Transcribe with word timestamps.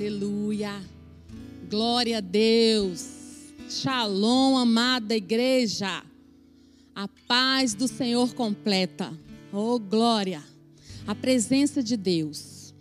Aleluia. 0.00 0.82
Glória 1.68 2.16
a 2.16 2.20
Deus. 2.22 3.04
Shalom, 3.68 4.56
amada 4.56 5.14
igreja. 5.14 6.02
A 6.94 7.06
paz 7.28 7.74
do 7.74 7.86
Senhor 7.86 8.32
completa. 8.32 9.12
Oh, 9.52 9.78
glória. 9.78 10.42
A 11.06 11.14
presença 11.14 11.82
de 11.82 11.98
Deus. 11.98 12.72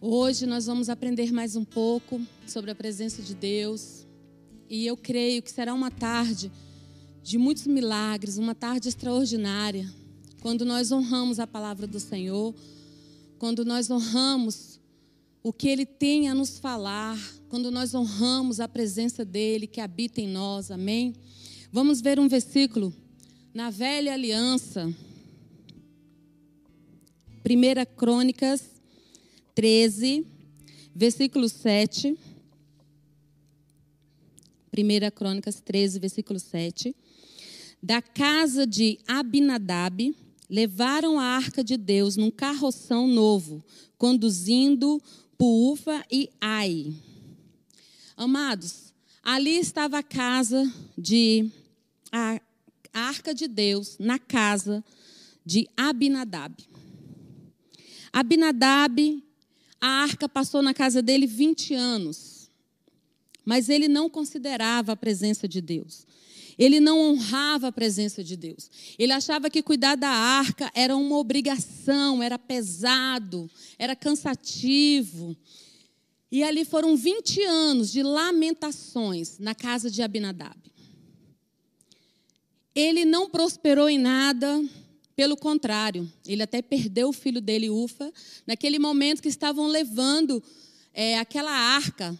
Hoje 0.00 0.46
nós 0.46 0.66
vamos 0.66 0.88
aprender 0.88 1.32
mais 1.32 1.56
um 1.56 1.64
pouco 1.64 2.20
sobre 2.46 2.70
a 2.70 2.74
presença 2.76 3.20
de 3.20 3.34
Deus. 3.34 4.06
E 4.70 4.86
eu 4.86 4.96
creio 4.96 5.42
que 5.42 5.50
será 5.50 5.74
uma 5.74 5.90
tarde 5.90 6.52
de 7.20 7.36
muitos 7.36 7.66
milagres, 7.66 8.38
uma 8.38 8.54
tarde 8.54 8.88
extraordinária, 8.88 9.92
quando 10.40 10.64
nós 10.64 10.92
honramos 10.92 11.40
a 11.40 11.48
palavra 11.48 11.84
do 11.84 11.98
Senhor, 11.98 12.54
quando 13.40 13.64
nós 13.64 13.90
honramos 13.90 14.71
o 15.42 15.52
que 15.52 15.68
Ele 15.68 15.84
tem 15.84 16.28
a 16.28 16.34
nos 16.34 16.58
falar, 16.58 17.18
quando 17.48 17.70
nós 17.70 17.94
honramos 17.94 18.60
a 18.60 18.68
presença 18.68 19.24
dEle 19.24 19.66
que 19.66 19.80
habita 19.80 20.20
em 20.20 20.28
nós, 20.28 20.70
amém? 20.70 21.14
Vamos 21.70 22.00
ver 22.00 22.20
um 22.20 22.28
versículo 22.28 22.94
na 23.52 23.68
velha 23.68 24.12
aliança, 24.12 24.86
1 27.44 27.96
Crônicas 27.96 28.62
13, 29.54 30.24
versículo 30.94 31.48
7. 31.48 32.16
1 34.74 35.10
Crônicas 35.14 35.60
13, 35.60 35.98
versículo 35.98 36.38
7. 36.38 36.94
Da 37.82 38.00
casa 38.00 38.66
de 38.66 38.98
Abinadab, 39.06 40.14
levaram 40.48 41.18
a 41.18 41.24
arca 41.24 41.64
de 41.64 41.76
Deus 41.76 42.16
num 42.16 42.30
carroção 42.30 43.08
novo, 43.08 43.62
conduzindo 43.98 45.02
Puufa 45.42 46.06
e 46.08 46.30
Ai. 46.40 46.94
Amados, 48.16 48.94
ali 49.24 49.58
estava 49.58 49.98
a 49.98 50.02
casa 50.04 50.72
de 50.96 51.50
a 52.12 52.40
arca 52.92 53.34
de 53.34 53.48
Deus 53.48 53.96
na 53.98 54.20
casa 54.20 54.84
de 55.44 55.68
Abinadab. 55.76 56.54
Abinadab, 58.12 59.20
a 59.80 59.88
arca 59.88 60.28
passou 60.28 60.62
na 60.62 60.72
casa 60.72 61.02
dele 61.02 61.26
20 61.26 61.74
anos. 61.74 62.48
Mas 63.44 63.68
ele 63.68 63.88
não 63.88 64.08
considerava 64.08 64.92
a 64.92 64.96
presença 64.96 65.48
de 65.48 65.60
Deus. 65.60 66.06
Ele 66.58 66.80
não 66.80 66.98
honrava 66.98 67.68
a 67.68 67.72
presença 67.72 68.22
de 68.22 68.36
Deus. 68.36 68.70
Ele 68.98 69.12
achava 69.12 69.48
que 69.48 69.62
cuidar 69.62 69.96
da 69.96 70.08
arca 70.08 70.70
era 70.74 70.96
uma 70.96 71.16
obrigação, 71.18 72.22
era 72.22 72.38
pesado, 72.38 73.50
era 73.78 73.96
cansativo. 73.96 75.36
E 76.30 76.42
ali 76.42 76.64
foram 76.64 76.96
20 76.96 77.42
anos 77.42 77.92
de 77.92 78.02
lamentações 78.02 79.38
na 79.38 79.54
casa 79.54 79.90
de 79.90 80.02
Abinadab. 80.02 80.56
Ele 82.74 83.04
não 83.04 83.28
prosperou 83.28 83.88
em 83.88 83.98
nada, 83.98 84.62
pelo 85.14 85.36
contrário, 85.36 86.10
ele 86.26 86.42
até 86.42 86.62
perdeu 86.62 87.10
o 87.10 87.12
filho 87.12 87.40
dele, 87.40 87.68
Ufa, 87.68 88.10
naquele 88.46 88.78
momento 88.78 89.20
que 89.20 89.28
estavam 89.28 89.66
levando 89.66 90.42
é, 90.94 91.18
aquela 91.18 91.52
arca 91.52 92.18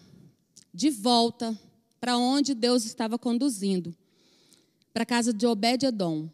de 0.75 0.91
volta 0.91 1.59
para 1.99 2.19
onde 2.19 2.55
Deus 2.55 2.85
estava 2.85 3.19
conduzindo 3.19 3.97
para 4.93 5.05
a 5.05 5.07
casa 5.07 5.33
de 5.33 5.47
Obed-Edom. 5.47 6.29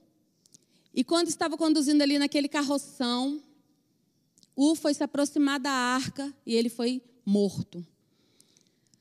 E 0.95 1.05
quando 1.05 1.29
estava 1.29 1.57
conduzindo 1.57 2.03
ali 2.03 2.19
naquele 2.19 2.49
carroção, 2.49 3.41
U 4.57 4.75
foi 4.75 4.93
se 4.95 5.05
aproximar 5.05 5.61
da 5.61 5.71
arca 5.71 6.35
e 6.45 6.55
ele 6.55 6.69
foi 6.69 7.01
morto. 7.25 7.87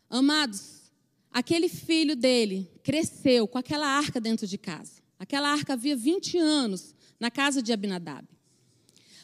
Amados, 0.09 0.91
aquele 1.31 1.67
filho 1.67 2.15
dele 2.15 2.69
cresceu 2.83 3.47
com 3.47 3.57
aquela 3.57 3.87
arca 3.87 4.21
dentro 4.21 4.45
de 4.45 4.57
casa. 4.57 5.01
Aquela 5.17 5.49
arca 5.49 5.73
havia 5.73 5.95
20 5.95 6.37
anos 6.37 6.93
na 7.19 7.31
casa 7.31 7.61
de 7.61 7.73
Abinadab. 7.73 8.27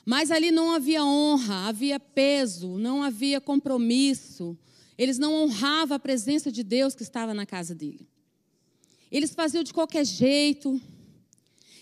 Mas 0.06 0.32
ali 0.32 0.52
não 0.52 0.72
havia 0.72 1.04
honra, 1.06 1.68
havia 1.68 2.00
peso, 2.00 2.78
não 2.78 3.04
havia 3.04 3.40
compromisso. 3.40 4.58
Eles 4.98 5.18
não 5.18 5.34
honravam 5.34 5.96
a 5.96 6.00
presença 6.00 6.52
de 6.52 6.64
Deus 6.64 6.96
que 6.96 7.04
estava 7.04 7.34
na 7.34 7.46
casa 7.46 7.74
dele. 7.74 8.08
Eles 9.14 9.36
faziam 9.36 9.64
de 9.64 9.72
qualquer 9.72 10.04
jeito. 10.04 10.82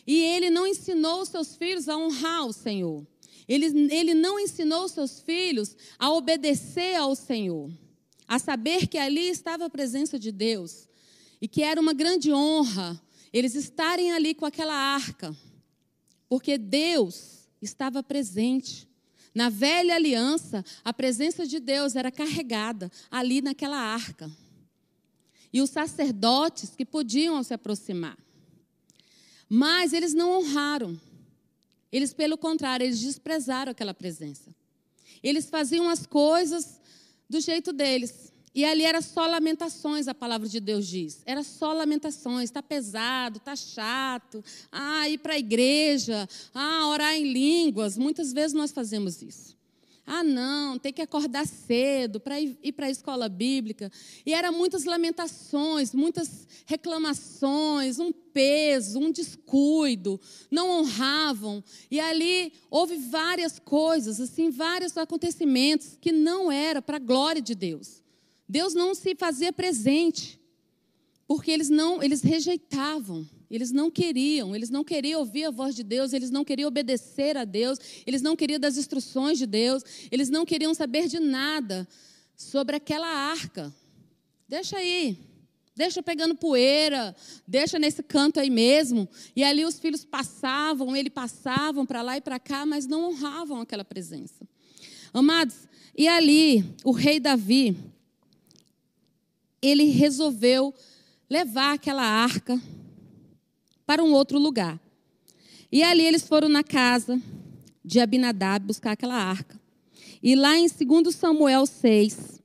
E 0.06 0.22
ele 0.22 0.50
não 0.50 0.68
ensinou 0.68 1.22
os 1.22 1.30
seus 1.30 1.56
filhos 1.56 1.88
a 1.88 1.98
honrar 1.98 2.46
o 2.46 2.52
Senhor. 2.52 3.08
Ele, 3.48 3.68
ele 3.90 4.14
não 4.14 4.38
ensinou 4.38 4.84
os 4.84 4.92
seus 4.92 5.22
filhos 5.22 5.74
a 5.98 6.12
obedecer 6.12 6.96
ao 6.96 7.16
Senhor. 7.16 7.72
A 8.28 8.38
saber 8.38 8.88
que 8.88 8.98
ali 8.98 9.30
estava 9.30 9.66
a 9.66 9.70
presença 9.70 10.20
de 10.20 10.30
Deus. 10.30 10.90
E 11.42 11.48
que 11.48 11.64
era 11.64 11.80
uma 11.80 11.94
grande 11.94 12.34
honra 12.34 13.02
eles 13.32 13.56
estarem 13.56 14.12
ali 14.12 14.36
com 14.36 14.46
aquela 14.46 14.76
arca. 14.76 15.34
Porque 16.28 16.58
Deus 16.58 17.48
estava 17.62 18.04
presente. 18.04 18.90
Na 19.34 19.48
velha 19.48 19.96
aliança, 19.96 20.66
a 20.84 20.92
presença 20.92 21.48
de 21.48 21.62
Deus 21.62 21.96
era 21.96 22.12
carregada 22.12 22.92
ali 23.10 23.42
naquela 23.42 23.78
arca 23.78 24.30
e 25.54 25.62
os 25.62 25.70
sacerdotes 25.70 26.76
que 26.76 26.86
podiam 26.86 27.42
se 27.44 27.54
aproximar. 27.54 28.18
Mas 29.50 29.92
eles 29.92 30.14
não 30.14 30.32
honraram. 30.32 31.00
Eles, 31.92 32.14
pelo 32.14 32.38
contrário, 32.38 32.86
eles 32.86 33.02
desprezaram 33.02 33.72
aquela 33.72 33.94
presença. 33.94 34.56
Eles 35.22 35.50
faziam 35.50 35.90
as 35.90 36.06
coisas 36.06 36.80
do 37.30 37.40
jeito 37.42 37.74
deles. 37.74 38.32
E 38.54 38.66
ali 38.66 38.84
era 38.84 39.02
só 39.02 39.26
lamentações, 39.26 40.08
a 40.08 40.14
palavra 40.14 40.48
de 40.48 40.60
Deus 40.60 40.88
diz. 40.88 41.22
Era 41.26 41.44
só 41.44 41.72
lamentações. 41.74 42.46
Está 42.46 42.62
pesado, 42.62 43.38
está 43.38 43.56
chato. 43.56 44.44
Ah, 44.72 45.08
ir 45.10 45.18
para 45.18 45.34
a 45.34 45.40
igreja. 45.40 46.28
Ah, 46.54 46.88
orar 46.88 47.14
em 47.16 47.32
línguas. 47.32 47.98
Muitas 47.98 48.34
vezes 48.34 48.54
nós 48.54 48.72
fazemos 48.72 49.22
isso. 49.22 49.56
Ah, 50.06 50.24
não, 50.24 50.80
tem 50.80 50.92
que 50.92 51.02
acordar 51.02 51.46
cedo 51.46 52.20
para 52.20 52.40
ir, 52.42 52.74
para 52.74 52.88
a 52.88 52.90
escola 52.90 53.30
bíblica. 53.30 53.92
E 54.26 54.34
eram 54.34 54.52
muitas 54.52 54.84
lamentações, 54.84 55.94
muitas 55.94 56.48
reclamações, 56.66 58.00
um 58.00 58.12
peso, 58.12 59.00
um 59.00 59.12
descuido, 59.12 60.20
não 60.50 60.70
honravam. 60.72 61.64
E 61.90 62.00
ali 62.00 62.52
houve 62.70 62.98
várias 62.98 63.60
coisas, 63.60 64.20
assim, 64.20 64.50
vários 64.50 64.98
acontecimentos 64.98 65.98
que 66.02 66.12
não 66.12 66.52
era 66.52 66.82
para 66.82 66.98
a 66.98 67.00
glória 67.00 67.42
de 67.42 67.54
Deus. 67.54 68.02
Deus 68.50 68.74
não 68.74 68.96
se 68.96 69.16
fazia 69.16 69.54
presente, 69.54 70.42
porque 71.28 71.52
eles 71.52 71.70
não, 71.70 72.02
eles 72.02 72.22
rejeitavam. 72.22 73.26
Eles 73.52 73.70
não 73.70 73.92
queriam, 73.92 74.56
eles 74.56 74.70
não 74.70 74.82
queriam 74.82 75.20
ouvir 75.20 75.44
a 75.44 75.52
voz 75.52 75.76
de 75.76 75.84
Deus, 75.84 76.14
eles 76.14 76.32
não 76.32 76.46
queriam 76.46 76.70
obedecer 76.70 77.36
a 77.36 77.44
Deus, 77.44 77.78
eles 78.08 78.22
não 78.22 78.34
queriam 78.34 78.58
das 78.58 78.78
instruções 78.78 79.38
de 79.38 79.46
Deus, 79.46 79.84
eles 80.10 80.30
não 80.30 80.46
queriam 80.46 80.74
saber 80.74 81.10
de 81.10 81.20
nada 81.20 81.86
sobre 82.34 82.78
aquela 82.78 83.08
arca. 83.08 83.76
Deixa 84.48 84.78
aí, 84.78 85.18
deixa 85.76 86.02
pegando 86.02 86.34
poeira, 86.34 87.14
deixa 87.46 87.78
nesse 87.78 88.02
canto 88.02 88.40
aí 88.40 88.50
mesmo. 88.50 89.08
E 89.36 89.44
ali 89.44 89.66
os 89.66 89.78
filhos 89.78 90.06
passavam, 90.06 90.96
ele 90.96 91.10
passavam 91.10 91.86
para 91.86 92.02
lá 92.02 92.16
e 92.16 92.22
para 92.22 92.40
cá, 92.40 92.66
mas 92.66 92.88
não 92.88 93.10
honravam 93.10 93.60
aquela 93.60 93.84
presença. 93.84 94.48
Amados, 95.14 95.68
e 95.98 96.08
ali 96.08 96.64
o 96.86 96.92
rei 96.92 97.20
Davi, 97.20 97.76
ele 99.62 99.84
resolveu 99.90 100.74
levar 101.30 101.74
aquela 101.74 102.04
arca 102.04 102.58
para 103.92 104.02
um 104.02 104.14
outro 104.14 104.40
lugar. 104.40 104.80
E 105.70 105.84
ali 105.84 106.06
eles 106.06 106.26
foram 106.26 106.48
na 106.48 106.64
casa 106.64 107.22
de 107.84 108.00
Abinadab 108.00 108.66
buscar 108.66 108.94
aquela 108.94 109.16
arca. 109.16 109.60
E 110.24 110.34
lá 110.34 110.58
em 110.58 110.66
2 110.66 111.14
Samuel 111.14 111.66
6, 111.66 112.42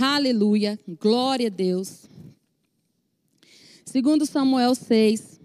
aleluia, 0.00 0.76
glória 1.00 1.46
a 1.46 1.48
Deus. 1.48 2.08
2 3.86 4.28
Samuel 4.28 4.74
6, 4.74 5.38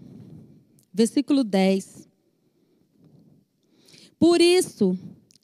versículo 0.92 1.44
10. 1.44 2.08
Por 4.18 4.40
isso, 4.40 4.98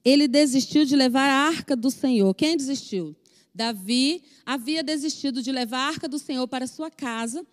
ele 0.05 0.27
desistiu 0.27 0.85
de 0.85 0.97
levar 0.97 1.31
a 1.31 1.47
arca 1.47 1.77
do 1.77 1.93
Senhor. 1.93 2.35
Quem 2.35 2.57
desistiu? 2.57 3.15
Davi 3.55 4.25
havia 4.45 4.83
desistido 4.83 5.41
de 5.41 5.53
levar 5.53 5.79
a 5.79 5.89
arca 5.91 6.09
do 6.09 6.19
Senhor 6.19 6.49
para 6.49 6.67
sua 6.67 6.91
casa 6.91 7.47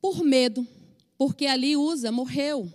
por 0.00 0.24
medo 0.24 0.66
porque 1.20 1.44
ali 1.44 1.76
Usa 1.76 2.10
morreu. 2.10 2.72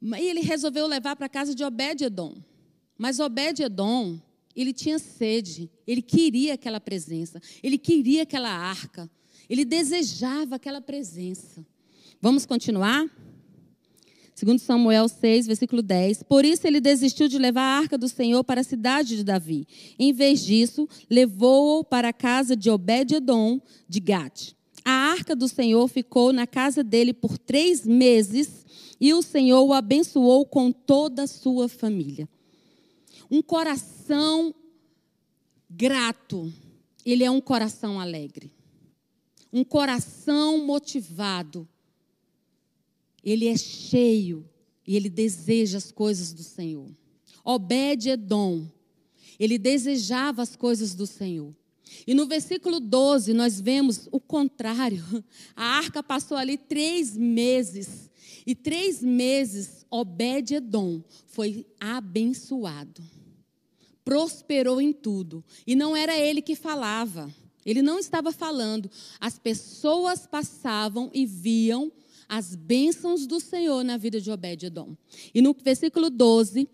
E 0.00 0.26
ele 0.26 0.40
resolveu 0.40 0.86
levar 0.86 1.14
para 1.14 1.26
a 1.26 1.28
casa 1.28 1.54
de 1.54 1.62
Obed-Edom. 1.62 2.34
Mas 2.96 3.20
Obed-Edom, 3.20 4.18
ele 4.56 4.72
tinha 4.72 4.98
sede, 4.98 5.70
ele 5.86 6.00
queria 6.00 6.54
aquela 6.54 6.80
presença, 6.80 7.42
ele 7.62 7.76
queria 7.76 8.22
aquela 8.22 8.48
arca, 8.48 9.10
ele 9.50 9.66
desejava 9.66 10.56
aquela 10.56 10.80
presença. 10.80 11.62
Vamos 12.22 12.46
continuar? 12.46 13.04
Segundo 14.34 14.60
Samuel 14.60 15.08
6, 15.08 15.46
versículo 15.46 15.82
10. 15.82 16.22
Por 16.22 16.46
isso 16.46 16.66
ele 16.66 16.80
desistiu 16.80 17.28
de 17.28 17.36
levar 17.36 17.64
a 17.64 17.78
arca 17.80 17.98
do 17.98 18.08
Senhor 18.08 18.42
para 18.44 18.62
a 18.62 18.64
cidade 18.64 19.14
de 19.14 19.24
Davi. 19.24 19.68
Em 19.98 20.10
vez 20.10 20.42
disso, 20.42 20.88
levou-o 21.10 21.84
para 21.84 22.08
a 22.08 22.14
casa 22.14 22.56
de 22.56 22.70
Obed-edom 22.70 23.60
de 23.86 24.00
Gate. 24.00 24.58
A 24.90 25.12
arca 25.12 25.36
do 25.36 25.46
Senhor 25.46 25.86
ficou 25.86 26.32
na 26.32 26.48
casa 26.48 26.82
dele 26.82 27.12
por 27.12 27.38
três 27.38 27.86
meses 27.86 28.66
e 29.00 29.14
o 29.14 29.22
Senhor 29.22 29.62
o 29.62 29.72
abençoou 29.72 30.44
com 30.44 30.72
toda 30.72 31.22
a 31.22 31.28
sua 31.28 31.68
família. 31.68 32.28
Um 33.30 33.40
coração 33.40 34.52
grato, 35.70 36.52
ele 37.06 37.22
é 37.22 37.30
um 37.30 37.40
coração 37.40 38.00
alegre. 38.00 38.50
Um 39.52 39.62
coração 39.62 40.58
motivado 40.58 41.68
ele 43.22 43.46
é 43.46 43.56
cheio 43.56 44.44
e 44.84 44.96
ele 44.96 45.08
deseja 45.08 45.78
as 45.78 45.92
coisas 45.92 46.32
do 46.32 46.42
Senhor. 46.42 46.90
Obed-Edom, 47.44 48.66
ele 49.38 49.56
desejava 49.56 50.42
as 50.42 50.56
coisas 50.56 50.94
do 50.94 51.06
Senhor. 51.06 51.54
E 52.06 52.14
no 52.14 52.26
versículo 52.26 52.80
12 52.80 53.32
nós 53.32 53.60
vemos 53.60 54.08
o 54.10 54.20
contrário. 54.20 55.04
A 55.54 55.64
arca 55.64 56.02
passou 56.02 56.36
ali 56.36 56.56
três 56.56 57.16
meses. 57.16 58.10
E 58.46 58.54
três 58.54 59.02
meses 59.02 59.84
Obed-Edom 59.90 61.02
foi 61.26 61.66
abençoado. 61.78 63.02
Prosperou 64.04 64.80
em 64.80 64.92
tudo. 64.92 65.44
E 65.66 65.74
não 65.74 65.96
era 65.96 66.18
ele 66.18 66.40
que 66.40 66.54
falava. 66.54 67.32
Ele 67.64 67.82
não 67.82 67.98
estava 67.98 68.32
falando. 68.32 68.90
As 69.20 69.38
pessoas 69.38 70.26
passavam 70.26 71.10
e 71.12 71.26
viam 71.26 71.92
as 72.28 72.54
bênçãos 72.54 73.26
do 73.26 73.40
Senhor 73.40 73.84
na 73.84 73.96
vida 73.96 74.20
de 74.20 74.30
Obed-Edom. 74.30 74.96
E 75.34 75.42
no 75.42 75.52
versículo 75.52 76.08
12, 76.08 76.68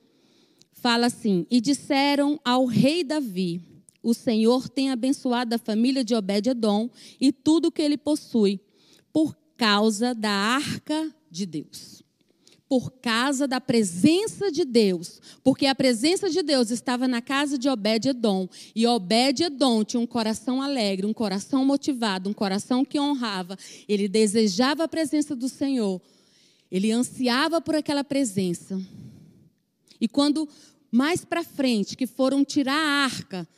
fala 0.73 1.07
assim: 1.07 1.47
E 1.51 1.61
disseram 1.61 2.39
ao 2.45 2.67
rei 2.67 3.03
Davi: 3.03 3.61
O 4.07 4.15
Senhor 4.15 4.69
tem 4.69 4.93
abençoado 4.93 5.53
a 5.53 5.59
família 5.59 6.05
de 6.05 6.15
Obed-Edom 6.15 6.89
e 7.21 7.33
tudo 7.33 7.73
que 7.73 7.83
ele 7.83 7.99
possui, 7.99 8.61
por 9.13 9.37
causa 9.57 10.15
da 10.15 10.31
arca 10.31 11.13
de 11.29 11.45
Deus. 11.45 12.05
Por 12.69 12.93
causa 13.03 13.49
da 13.49 13.61
presença 13.61 14.53
de 14.53 14.65
Deus, 14.65 15.21
porque 15.43 15.67
a 15.67 15.75
presença 15.75 16.31
de 16.31 16.41
Deus 16.41 16.71
estava 16.71 17.09
na 17.09 17.21
casa 17.21 17.59
de 17.59 17.69
Obed-edom, 17.69 18.49
e 18.77 18.87
Obed-edom 18.87 19.83
tinha 19.83 20.01
um 20.01 20.07
coração 20.07 20.63
alegre, 20.63 21.05
um 21.05 21.13
coração 21.13 21.65
motivado, 21.65 22.31
um 22.31 22.33
coração 22.33 22.85
que 22.85 23.01
honrava, 23.01 23.59
ele 23.89 24.07
desejava 24.07 24.85
a 24.85 24.89
presença 24.89 25.35
do 25.35 25.49
Senhor, 25.49 26.01
ele 26.71 26.93
ansiava 26.93 27.61
por 27.61 27.75
aquela 27.75 28.05
presença. 28.05 28.81
E 30.01 30.07
quando 30.07 30.49
mais 30.93 31.25
para 31.25 31.43
frente, 31.43 31.97
que 31.97 32.07
foram 32.07 32.45
tirar 32.45 32.73
a 32.73 33.05
arca, 33.05 33.49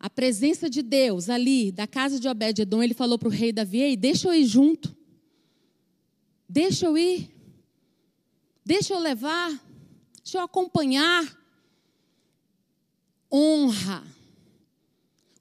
a 0.00 0.10
presença 0.10 0.68
de 0.68 0.82
Deus 0.82 1.28
ali, 1.28 1.70
da 1.70 1.86
casa 1.86 2.18
de 2.18 2.26
Obed-edom, 2.26 2.82
ele 2.82 2.94
falou 2.94 3.18
para 3.18 3.28
o 3.28 3.30
rei 3.30 3.52
Davi, 3.52 3.78
Ei, 3.78 3.96
deixa 3.96 4.28
eu 4.28 4.34
ir 4.34 4.46
junto, 4.46 4.96
deixa 6.48 6.86
eu 6.86 6.98
ir, 6.98 7.30
Deixa 8.64 8.94
eu 8.94 9.00
levar, 9.00 9.50
deixa 10.22 10.38
eu 10.38 10.42
acompanhar. 10.42 11.36
Honra. 13.32 14.04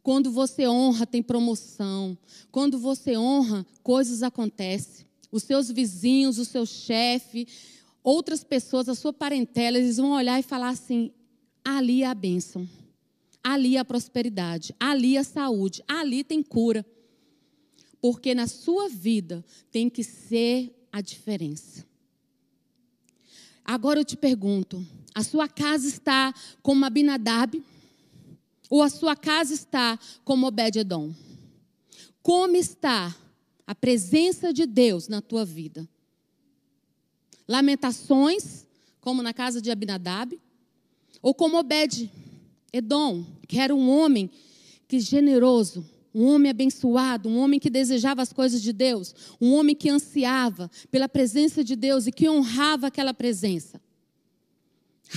Quando 0.01 0.31
você 0.31 0.67
honra, 0.67 1.05
tem 1.05 1.21
promoção. 1.21 2.17
Quando 2.51 2.79
você 2.79 3.15
honra, 3.15 3.65
coisas 3.83 4.23
acontecem. 4.23 5.05
Os 5.31 5.43
seus 5.43 5.69
vizinhos, 5.69 6.39
o 6.39 6.45
seu 6.45 6.65
chefe, 6.65 7.47
outras 8.03 8.43
pessoas, 8.43 8.89
a 8.89 8.95
sua 8.95 9.13
parentela, 9.13 9.77
eles 9.77 9.97
vão 9.97 10.13
olhar 10.13 10.39
e 10.39 10.43
falar 10.43 10.69
assim: 10.69 11.11
ali 11.63 12.01
é 12.01 12.07
a 12.07 12.15
bênção, 12.15 12.67
ali 13.43 13.77
a 13.77 13.85
prosperidade, 13.85 14.75
ali 14.79 15.17
a 15.17 15.23
saúde, 15.23 15.83
ali 15.87 16.23
tem 16.23 16.43
cura. 16.43 16.85
Porque 18.01 18.33
na 18.33 18.47
sua 18.47 18.87
vida 18.87 19.43
tem 19.71 19.89
que 19.89 20.03
ser 20.03 20.73
a 20.91 21.01
diferença. 21.01 21.85
Agora 23.63 23.99
eu 23.99 24.05
te 24.05 24.15
pergunto: 24.15 24.85
a 25.13 25.23
sua 25.23 25.47
casa 25.47 25.87
está 25.87 26.33
como 26.61 26.85
Abinadab? 26.85 27.63
Ou 28.69 28.83
a 28.83 28.89
sua 28.89 29.15
casa 29.15 29.53
está 29.53 29.99
como 30.23 30.47
Obed-Edom? 30.47 31.13
Como 32.21 32.55
está 32.55 33.15
a 33.65 33.73
presença 33.73 34.53
de 34.53 34.65
Deus 34.65 35.07
na 35.07 35.21
tua 35.21 35.43
vida? 35.43 35.89
Lamentações, 37.47 38.67
como 39.01 39.23
na 39.23 39.33
casa 39.33 39.59
de 39.59 39.71
Abinadab? 39.71 40.39
Ou 41.21 41.33
como 41.33 41.57
Obed-Edom, 42.69 43.25
que 43.47 43.59
era 43.59 43.73
um 43.75 43.89
homem 43.89 44.29
que 44.87 44.99
generoso, 44.99 45.85
um 46.13 46.25
homem 46.25 46.49
abençoado, 46.49 47.29
um 47.29 47.37
homem 47.37 47.59
que 47.59 47.69
desejava 47.69 48.21
as 48.21 48.33
coisas 48.33 48.61
de 48.61 48.73
Deus, 48.73 49.13
um 49.39 49.53
homem 49.53 49.75
que 49.75 49.89
ansiava 49.89 50.69
pela 50.89 51.07
presença 51.07 51.63
de 51.63 51.75
Deus 51.75 52.07
e 52.07 52.11
que 52.11 52.29
honrava 52.29 52.87
aquela 52.87 53.13
presença. 53.13 53.81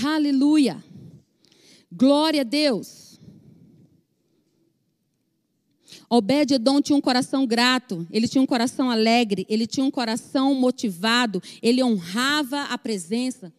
Aleluia! 0.05 0.83
Glória 1.91 2.41
a 2.41 2.45
Deus! 2.45 3.21
Obed-Edom 6.09 6.83
tinha 6.83 6.97
um 6.97 7.01
coração 7.01 7.47
grato, 7.47 8.07
ele 8.11 8.29
tinha 8.29 8.43
um 8.43 8.47
coração 8.47 8.91
alegre, 8.91 9.47
ele 9.49 9.67
tinha 9.67 9.85
um 9.85 9.91
coração 9.91 10.55
motivado, 10.55 11.43
ele 11.63 11.83
honrava 11.83 12.65
a 12.65 12.77
presença. 12.77 13.51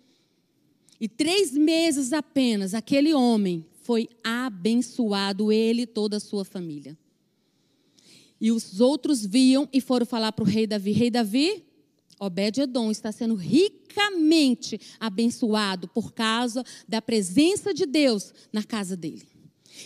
E 1.01 1.07
três 1.07 1.51
meses 1.51 2.13
apenas, 2.13 2.75
aquele 2.75 3.11
homem 3.11 3.65
foi 3.83 4.09
abençoado, 4.23 5.51
ele 5.51 5.83
e 5.83 5.87
toda 5.87 6.17
a 6.17 6.19
sua 6.19 6.43
família. 6.43 6.97
E 8.39 8.51
os 8.51 8.81
outros 8.81 9.25
viam 9.25 9.69
e 9.71 9.79
foram 9.79 10.05
falar 10.05 10.31
para 10.31 10.43
o 10.43 10.47
rei 10.47 10.65
Davi: 10.65 10.91
Rei 10.91 11.11
Davi, 11.11 11.63
Obed-Edom 12.19 12.89
está 12.91 13.11
sendo 13.11 13.35
ricamente 13.35 14.79
abençoado 14.99 15.87
por 15.87 16.13
causa 16.13 16.63
da 16.87 17.01
presença 17.01 17.73
de 17.73 17.85
Deus 17.85 18.33
na 18.51 18.63
casa 18.63 18.95
dele. 18.95 19.27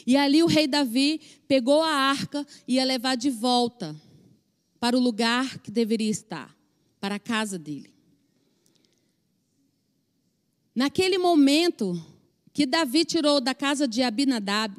E 0.06 0.16
ali 0.16 0.44
o 0.44 0.48
rei 0.48 0.68
Davi 0.68 1.22
pegou 1.48 1.82
a 1.82 1.92
arca 1.92 2.46
e 2.68 2.76
ia 2.76 2.86
levar 2.86 3.16
de 3.16 3.30
volta 3.30 3.96
para 4.80 4.98
o 4.98 5.00
lugar 5.00 5.60
que 5.60 5.72
deveria 5.72 6.12
estar, 6.12 6.56
para 7.00 7.16
a 7.16 7.20
casa 7.20 7.58
dele. 7.58 7.92
Naquele 10.76 11.18
momento 11.18 12.00
que 12.58 12.66
Davi 12.66 13.06
tirou 13.06 13.40
da 13.40 13.54
casa 13.54 13.88
de 13.88 14.02
Abinadab, 14.02 14.76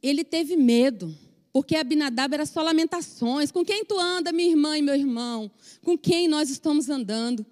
ele 0.00 0.22
teve 0.22 0.56
medo. 0.56 1.12
Porque 1.52 1.74
Abinadab 1.74 2.32
era 2.32 2.46
só 2.46 2.62
lamentações. 2.62 3.50
Com 3.50 3.64
quem 3.64 3.84
tu 3.84 3.98
anda, 3.98 4.30
minha 4.30 4.50
irmã 4.50 4.78
e 4.78 4.82
meu 4.82 4.94
irmão? 4.94 5.50
Com 5.82 5.98
quem 5.98 6.28
nós 6.28 6.48
estamos 6.48 6.88
andando? 6.88 7.44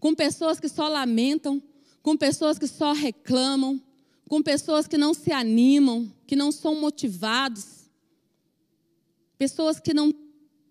Com 0.00 0.14
pessoas 0.14 0.58
que 0.58 0.70
só 0.70 0.88
lamentam, 0.88 1.62
com 2.02 2.16
pessoas 2.16 2.58
que 2.58 2.66
só 2.66 2.94
reclamam, 2.94 3.78
com 4.26 4.40
pessoas 4.40 4.88
que 4.88 4.96
não 4.96 5.12
se 5.12 5.30
animam, 5.30 6.10
que 6.26 6.34
não 6.34 6.50
são 6.50 6.74
motivados, 6.74 7.90
pessoas 9.36 9.78
que 9.78 9.92
não 9.92 10.14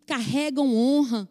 carregam 0.07 0.75
honra, 0.75 1.29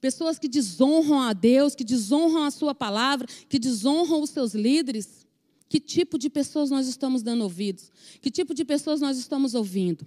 pessoas 0.00 0.38
que 0.38 0.48
desonram 0.48 1.20
a 1.20 1.34
Deus, 1.34 1.74
que 1.74 1.84
desonram 1.84 2.44
a 2.44 2.50
Sua 2.50 2.74
palavra, 2.74 3.28
que 3.46 3.58
desonram 3.58 4.22
os 4.22 4.30
seus 4.30 4.54
líderes. 4.54 5.23
Que 5.68 5.80
tipo 5.80 6.18
de 6.18 6.28
pessoas 6.28 6.70
nós 6.70 6.86
estamos 6.86 7.22
dando 7.22 7.42
ouvidos? 7.42 7.90
Que 8.20 8.30
tipo 8.30 8.54
de 8.54 8.64
pessoas 8.64 9.00
nós 9.00 9.18
estamos 9.18 9.54
ouvindo? 9.54 10.06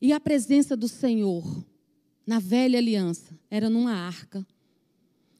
E 0.00 0.12
a 0.12 0.20
presença 0.20 0.76
do 0.76 0.88
Senhor 0.88 1.64
na 2.26 2.38
velha 2.38 2.78
aliança 2.78 3.38
era 3.50 3.68
numa 3.68 3.92
arca. 3.92 4.46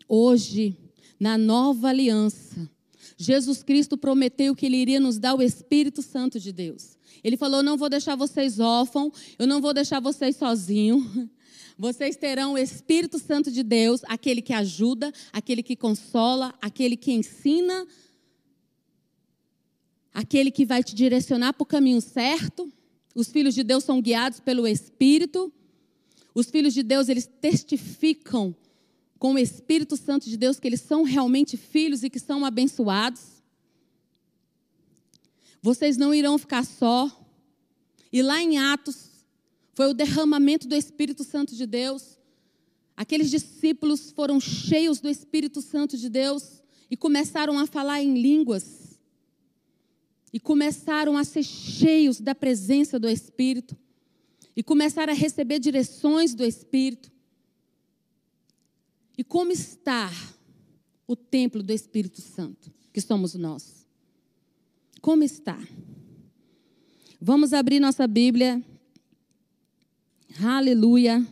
Hoje, 0.09 0.76
na 1.19 1.38
nova 1.38 1.88
aliança, 1.88 2.69
Jesus 3.17 3.62
Cristo 3.62 3.97
prometeu 3.97 4.55
que 4.55 4.67
Ele 4.67 4.76
iria 4.76 5.00
nos 5.00 5.19
dar 5.19 5.35
o 5.35 5.43
Espírito 5.43 6.03
Santo 6.03 6.41
de 6.41 6.53
Deus. 6.53 6.97
Ele 7.23 7.37
falou: 7.37 7.62
Não 7.62 7.76
vou 7.76 7.88
deixar 7.88 8.17
vocês 8.17 8.59
órfãos, 8.59 9.12
eu 9.38 9.47
não 9.47 9.61
vou 9.61 9.73
deixar 9.73 10.00
vocês 10.00 10.37
sozinhos. 10.37 11.05
Vocês 11.76 12.14
terão 12.14 12.53
o 12.53 12.59
Espírito 12.59 13.19
Santo 13.19 13.50
de 13.50 13.64
Deus, 13.64 14.03
aquele 14.05 14.41
que 14.41 14.53
ajuda, 14.53 15.12
aquele 15.33 15.61
que 15.61 15.75
consola, 15.75 16.55
aquele 16.62 16.97
que 16.97 17.11
ensina, 17.11 17.85
aquele 20.14 20.52
que 20.52 20.64
vai 20.64 20.85
te 20.85 20.94
direcionar 20.94 21.52
para 21.52 21.64
o 21.64 21.66
caminho 21.66 22.00
certo. 22.00 22.73
Os 23.14 23.28
filhos 23.28 23.54
de 23.54 23.64
Deus 23.64 23.83
são 23.83 24.00
guiados 24.00 24.38
pelo 24.38 24.66
Espírito. 24.66 25.52
Os 26.33 26.49
filhos 26.49 26.73
de 26.73 26.85
Deus, 26.85 27.09
eles 27.09 27.28
testificam 27.40 28.54
com 29.18 29.35
o 29.35 29.38
Espírito 29.38 29.97
Santo 29.97 30.28
de 30.28 30.37
Deus 30.37 30.61
que 30.61 30.68
eles 30.68 30.80
são 30.80 31.02
realmente 31.02 31.56
filhos 31.56 32.04
e 32.04 32.11
que 32.11 32.21
são 32.21 32.44
abençoados. 32.44 33.42
Vocês 35.61 35.97
não 35.97 36.14
irão 36.14 36.38
ficar 36.38 36.64
só. 36.64 37.11
E 38.12 38.23
lá 38.23 38.40
em 38.40 38.59
Atos, 38.59 39.11
foi 39.75 39.88
o 39.88 39.94
derramamento 39.94 40.68
do 40.68 40.76
Espírito 40.76 41.25
Santo 41.25 41.54
de 41.54 41.66
Deus. 41.66 42.18
aqueles 42.97 43.28
discípulos 43.28 44.12
foram 44.12 44.38
cheios 44.38 45.00
do 45.00 45.09
Espírito 45.09 45.61
Santo 45.61 45.97
de 45.97 46.09
Deus 46.09 46.62
e 46.88 46.97
começaram 46.97 47.59
a 47.59 47.66
falar 47.66 48.00
em 48.00 48.14
línguas. 48.21 48.94
E 50.35 50.41
começaram 50.41 51.17
a 51.17 51.23
ser 51.23 51.45
cheios 51.45 52.21
da 52.21 52.35
presença 52.35 52.99
do 52.99 53.09
Espírito. 53.09 53.76
E 54.57 54.64
começaram 54.64 55.12
a 55.12 55.17
receber 55.17 55.61
direções 55.61 56.35
do 56.35 56.45
Espírito. 56.45 57.09
E 59.17 59.23
como 59.23 59.53
está 59.53 60.11
o 61.07 61.14
templo 61.14 61.62
do 61.62 61.73
Espírito 61.73 62.21
Santo, 62.21 62.73
que 62.93 63.00
somos 63.00 63.37
nós? 63.37 63.87
Como 65.00 65.23
está? 65.23 65.57
Vamos 67.21 67.53
abrir 67.53 67.79
nossa 67.79 68.05
Bíblia. 68.09 68.61
Aleluia. 70.43 71.25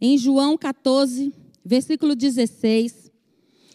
Em 0.00 0.16
João 0.16 0.56
14, 0.56 1.34
versículo 1.64 2.14
16: 2.14 2.99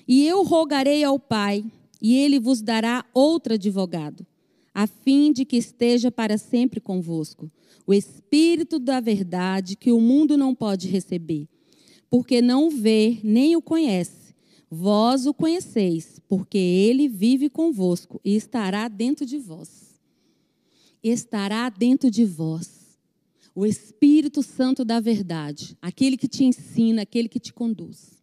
E 0.08 0.26
eu 0.28 0.44
rogarei 0.44 1.04
ao 1.04 1.20
Pai, 1.20 1.66
e 2.02 2.16
ele 2.16 2.40
vos 2.40 2.62
dará 2.62 3.06
outro 3.14 3.54
advogado, 3.56 4.26
a 4.74 4.86
fim 4.86 5.32
de 5.32 5.46
que 5.46 5.58
esteja 5.58 6.12
para 6.12 6.38
sempre 6.38 6.80
convosco, 6.80 7.50
o 7.88 7.94
Espírito 7.94 8.80
da 8.80 9.00
verdade 9.00 9.76
que 9.76 9.92
o 9.92 10.00
mundo 10.00 10.38
não 10.38 10.54
pode 10.54 10.88
receber, 10.88 11.48
porque 12.10 12.42
não 12.42 12.70
vê 12.70 13.20
nem 13.24 13.56
o 13.56 13.62
conhece. 13.62 14.36
Vós 14.70 15.26
o 15.26 15.34
conheceis, 15.34 16.20
porque 16.28 16.58
ele 16.58 17.08
vive 17.08 17.50
convosco 17.50 18.20
e 18.26 18.36
estará 18.36 18.88
dentro 18.88 19.26
de 19.26 19.38
vós. 19.38 20.00
Estará 21.04 21.70
dentro 21.70 22.10
de 22.10 22.26
vós. 22.26 22.98
O 23.54 23.66
Espírito 23.66 24.42
Santo 24.42 24.84
da 24.84 25.00
verdade, 25.00 25.78
aquele 25.82 26.18
que 26.18 26.28
te 26.28 26.44
ensina, 26.44 27.04
aquele 27.04 27.30
que 27.30 27.40
te 27.40 27.54
conduz. 27.54 28.15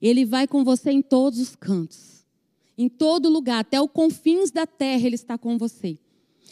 Ele 0.00 0.24
vai 0.24 0.46
com 0.46 0.64
você 0.64 0.90
em 0.90 1.02
todos 1.02 1.38
os 1.38 1.54
cantos, 1.54 2.24
em 2.76 2.88
todo 2.88 3.28
lugar, 3.28 3.60
até 3.60 3.80
os 3.80 3.90
confins 3.90 4.50
da 4.50 4.66
terra, 4.66 5.06
ele 5.06 5.14
está 5.14 5.36
com 5.36 5.58
você. 5.58 5.98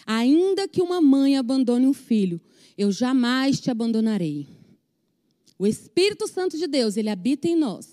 Ainda 0.07 0.69
que 0.69 0.83
uma 0.83 1.01
mãe 1.01 1.37
abandone 1.37 1.87
um 1.87 1.93
filho, 1.93 2.41
eu 2.77 2.93
jamais 2.93 3.61
te 3.61 3.71
abandonarei. 3.71 4.47
O 5.59 5.67
Espírito 5.67 6.29
Santo 6.29 6.57
de 6.57 6.67
Deus, 6.67 6.97
ele 6.97 7.09
habita 7.09 7.49
em 7.49 7.57
nós. 7.57 7.89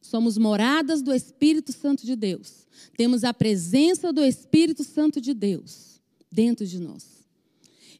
Somos 0.00 0.36
moradas 0.36 1.00
do 1.00 1.14
Espírito 1.14 1.72
Santo 1.72 2.04
de 2.04 2.14
Deus. 2.14 2.66
Temos 2.96 3.24
a 3.24 3.32
presença 3.32 4.12
do 4.12 4.22
Espírito 4.22 4.84
Santo 4.84 5.20
de 5.20 5.32
Deus 5.32 6.00
dentro 6.30 6.66
de 6.66 6.78
nós. 6.78 7.24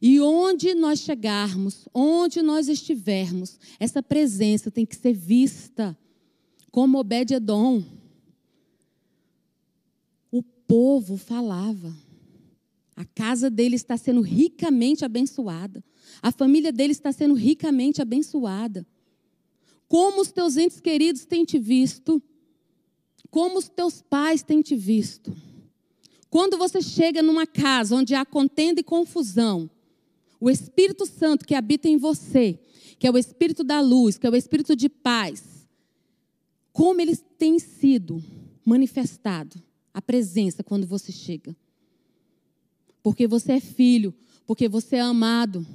E 0.01 0.19
onde 0.19 0.75
nós 0.75 0.99
chegarmos, 0.99 1.87
onde 1.93 2.41
nós 2.41 2.67
estivermos, 2.67 3.57
essa 3.79 4.03
presença 4.03 4.69
tem 4.69 4.85
que 4.85 4.95
ser 4.95 5.13
vista 5.13 5.97
como 6.75 6.99
Obed-Edom. 6.99 7.85
O 10.29 10.43
povo 10.43 11.15
falava. 11.15 11.95
A 12.97 13.05
casa 13.05 13.49
dele 13.49 13.77
está 13.77 13.95
sendo 13.95 14.19
ricamente 14.19 15.05
abençoada. 15.05 15.81
A 16.21 16.33
família 16.33 16.73
dele 16.73 16.91
está 16.91 17.13
sendo 17.13 17.33
ricamente 17.33 18.01
abençoada. 18.01 18.85
Como 19.87 20.19
os 20.19 20.33
teus 20.33 20.57
entes 20.57 20.81
queridos 20.81 21.23
têm 21.23 21.45
te 21.45 21.57
visto? 21.57 22.21
Como 23.31 23.57
os 23.57 23.69
teus 23.69 24.01
pais 24.01 24.43
têm 24.43 24.61
te 24.61 24.75
visto? 24.75 25.33
Quando 26.29 26.57
você 26.57 26.81
chega 26.81 27.23
numa 27.23 27.47
casa 27.47 27.95
onde 27.95 28.13
há 28.13 28.25
contenda 28.25 28.81
e 28.81 28.83
confusão, 28.83 29.69
o 30.41 30.49
Espírito 30.49 31.05
Santo 31.05 31.45
que 31.45 31.55
habita 31.55 31.87
em 31.87 31.95
você, 31.95 32.59
que 32.99 33.07
é 33.07 33.11
o 33.11 33.17
Espírito 33.17 33.63
da 33.63 33.79
luz, 33.79 34.17
que 34.17 34.27
é 34.27 34.29
o 34.29 34.35
Espírito 34.35 34.75
de 34.75 34.89
paz, 34.89 35.54
como 36.75 36.99
ele 36.99 37.15
tem 37.15 37.57
sido 37.57 38.21
manifestado, 38.65 39.63
a 39.93 40.01
presença 40.01 40.61
quando 40.61 40.85
você 40.85 41.09
chega. 41.09 41.55
Porque 43.01 43.25
você 43.25 43.53
é 43.53 43.59
filho, 43.61 44.13
porque 44.45 44.67
você 44.67 44.97
é 44.97 44.99
amado, 44.99 45.65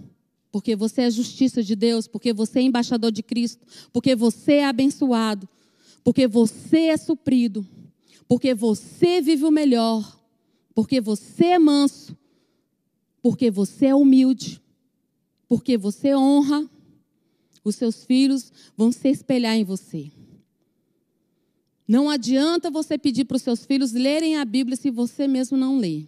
porque 0.53 0.77
você 0.77 1.01
é 1.01 1.11
justiça 1.11 1.63
de 1.63 1.75
Deus, 1.75 2.07
porque 2.07 2.35
você 2.35 2.59
é 2.59 2.63
embaixador 2.65 3.11
de 3.11 3.23
Cristo, 3.23 3.67
porque 3.95 4.15
você 4.15 4.57
é 4.57 4.67
abençoado, 4.67 5.49
porque 6.05 6.29
você 6.29 6.89
é 6.89 6.99
suprido, 6.99 7.67
porque 8.29 8.53
você 8.53 9.23
vive 9.23 9.47
o 9.47 9.51
melhor, 9.51 10.21
porque 10.75 11.01
você 11.01 11.47
é 11.47 11.59
manso, 11.59 12.15
porque 13.23 13.51
você 13.51 13.87
é 13.87 13.95
humilde, 13.95 14.61
porque 15.49 15.79
você 15.79 16.15
honra, 16.15 16.69
os 17.65 17.75
seus 17.75 18.05
filhos 18.05 18.53
vão 18.77 18.93
se 18.93 19.09
espelhar 19.09 19.57
em 19.57 19.65
você. 19.65 20.13
Não 21.91 22.09
adianta 22.09 22.71
você 22.71 22.97
pedir 22.97 23.25
para 23.25 23.35
os 23.35 23.43
seus 23.43 23.67
filhos 23.67 23.91
lerem 23.91 24.37
a 24.37 24.45
Bíblia 24.45 24.77
se 24.77 24.93
você 24.93 25.27
mesmo 25.27 25.59
não 25.59 25.77
lê. 25.77 26.05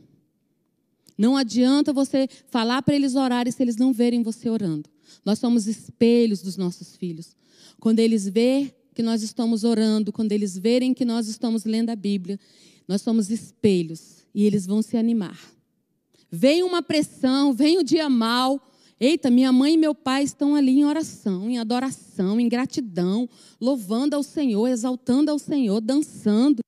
Não 1.19 1.37
adianta 1.37 1.93
você 1.93 2.29
falar 2.47 2.83
para 2.83 2.95
eles 2.95 3.17
orarem 3.17 3.53
se 3.53 3.61
eles 3.61 3.75
não 3.75 3.93
verem 3.93 4.23
você 4.23 4.49
orando. 4.49 4.89
Nós 5.25 5.41
somos 5.41 5.67
espelhos 5.67 6.41
dos 6.41 6.57
nossos 6.57 6.95
filhos. 6.95 7.35
Quando 7.81 7.99
eles 7.99 8.29
verem 8.29 8.73
que 8.95 9.03
nós 9.03 9.25
estamos 9.25 9.65
orando, 9.65 10.13
quando 10.13 10.31
eles 10.31 10.57
verem 10.57 10.95
que 10.95 11.05
nós 11.05 11.27
estamos 11.27 11.65
lendo 11.65 11.91
a 11.91 11.97
Bíblia, 11.97 12.39
nós 12.87 13.03
somos 13.03 13.29
espelhos 13.29 14.25
e 14.33 14.45
eles 14.45 14.65
vão 14.65 14.83
se 14.83 14.97
animar. 14.97 15.37
Vem 16.31 16.63
uma 16.63 16.81
pressão, 16.81 17.53
vem 17.53 17.77
o 17.79 17.83
dia 17.83 18.09
mal. 18.09 18.72
Eita, 19.05 19.33
minha 19.33 19.51
mãe 19.51 19.75
e 19.75 19.77
meu 19.77 19.97
pai 19.97 20.23
estão 20.23 20.55
ali 20.55 20.79
em 20.79 20.85
oração, 20.85 21.51
em 21.51 21.59
adoração, 21.59 22.39
em 22.39 22.49
gratidão, 22.49 23.29
louvando 23.61 24.15
ao 24.15 24.23
Senhor, 24.23 24.69
exaltando 24.69 25.29
ao 25.29 25.41
Senhor, 25.41 25.81
dançando. 25.81 26.61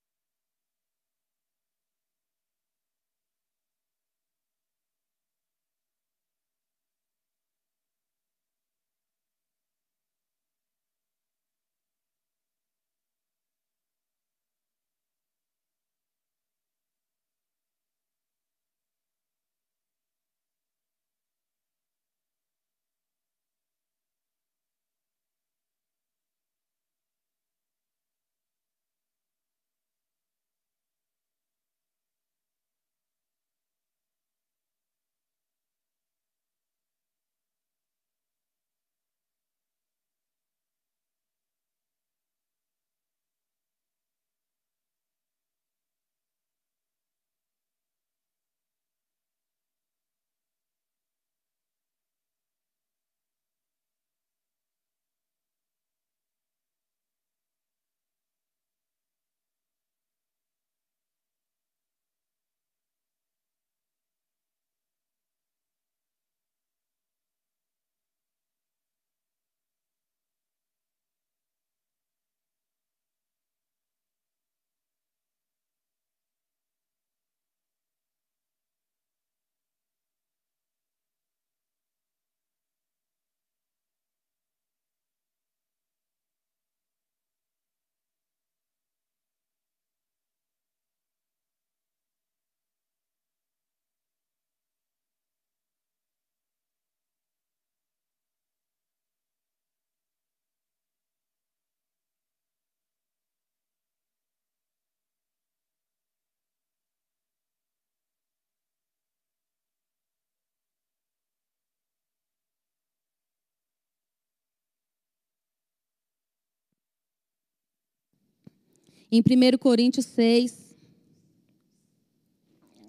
Em 119.10 119.20
1 119.20 119.58
Coríntios 119.58 120.06
6. 120.06 120.74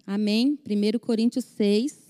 Amém? 0.06 0.60
1 0.68 1.00
Coríntios 1.00 1.46
6. 1.46 2.06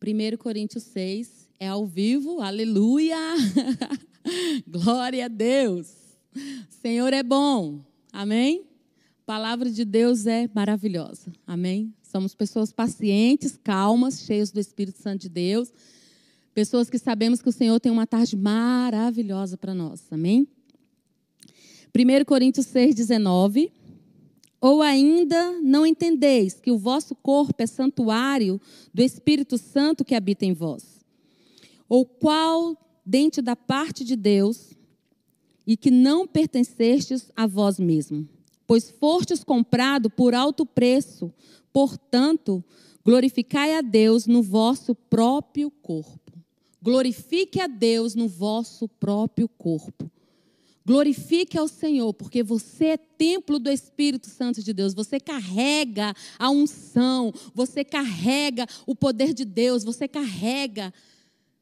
Primeiro 0.00 0.38
Coríntios 0.38 0.84
6 0.84 1.46
é 1.60 1.68
ao 1.68 1.86
vivo, 1.86 2.40
aleluia! 2.40 3.18
Glória 4.66 5.26
a 5.26 5.28
Deus! 5.28 5.94
O 6.34 6.72
Senhor 6.80 7.12
é 7.12 7.22
bom, 7.22 7.84
amém? 8.10 8.69
Palavra 9.30 9.70
de 9.70 9.84
Deus 9.84 10.26
é 10.26 10.50
maravilhosa, 10.52 11.32
amém? 11.46 11.94
Somos 12.02 12.34
pessoas 12.34 12.72
pacientes, 12.72 13.56
calmas, 13.56 14.22
cheias 14.22 14.50
do 14.50 14.58
Espírito 14.58 14.98
Santo 14.98 15.20
de 15.20 15.28
Deus. 15.28 15.72
Pessoas 16.52 16.90
que 16.90 16.98
sabemos 16.98 17.40
que 17.40 17.48
o 17.48 17.52
Senhor 17.52 17.78
tem 17.78 17.92
uma 17.92 18.08
tarde 18.08 18.36
maravilhosa 18.36 19.56
para 19.56 19.72
nós. 19.72 20.04
Amém? 20.10 20.48
1 21.96 22.24
Coríntios 22.24 22.66
6, 22.66 22.92
19. 22.96 23.72
Ou 24.60 24.82
ainda 24.82 25.60
não 25.62 25.86
entendeis 25.86 26.54
que 26.54 26.72
o 26.72 26.76
vosso 26.76 27.14
corpo 27.14 27.62
é 27.62 27.68
santuário 27.68 28.60
do 28.92 29.00
Espírito 29.00 29.56
Santo 29.56 30.04
que 30.04 30.16
habita 30.16 30.44
em 30.44 30.52
vós? 30.52 31.04
Ou 31.88 32.04
qual 32.04 32.76
dente 33.06 33.40
da 33.40 33.54
parte 33.54 34.02
de 34.02 34.16
Deus 34.16 34.70
e 35.64 35.76
que 35.76 35.92
não 35.92 36.26
pertencestes 36.26 37.30
a 37.36 37.46
vós 37.46 37.78
mesmo? 37.78 38.28
Pois 38.70 38.88
fostes 38.88 39.42
comprado 39.42 40.08
por 40.08 40.32
alto 40.32 40.64
preço. 40.64 41.34
Portanto, 41.72 42.64
glorificai 43.04 43.74
a 43.74 43.80
Deus 43.80 44.28
no 44.28 44.44
vosso 44.44 44.94
próprio 44.94 45.72
corpo. 45.72 46.38
Glorifique 46.80 47.60
a 47.60 47.66
Deus 47.66 48.14
no 48.14 48.28
vosso 48.28 48.86
próprio 48.86 49.48
corpo. 49.48 50.08
Glorifique 50.86 51.58
ao 51.58 51.66
Senhor, 51.66 52.14
porque 52.14 52.44
você 52.44 52.84
é 52.90 52.96
templo 52.96 53.58
do 53.58 53.68
Espírito 53.68 54.28
Santo 54.28 54.62
de 54.62 54.72
Deus. 54.72 54.94
Você 54.94 55.18
carrega 55.18 56.14
a 56.38 56.48
unção, 56.48 57.32
você 57.52 57.82
carrega 57.82 58.68
o 58.86 58.94
poder 58.94 59.34
de 59.34 59.44
Deus, 59.44 59.82
você 59.82 60.06
carrega 60.06 60.94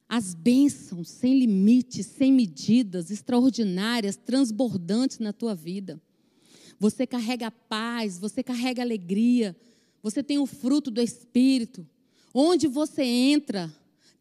as 0.07 0.35
bênçãos 0.35 1.09
sem 1.09 1.38
limites, 1.38 2.05
sem 2.05 2.31
medidas, 2.31 3.11
extraordinárias, 3.11 4.15
transbordantes 4.15 5.21
na 5.21 5.33
tua 5.33 5.55
vida. 5.55 5.99
Você 6.78 7.06
carrega 7.06 7.50
paz, 7.50 8.18
você 8.18 8.42
carrega 8.42 8.82
alegria, 8.82 9.56
você 10.02 10.23
tem 10.23 10.38
o 10.38 10.47
fruto 10.47 10.90
do 10.90 11.00
Espírito. 11.00 11.87
Onde 12.32 12.68
você 12.68 13.02
entra, 13.02 13.73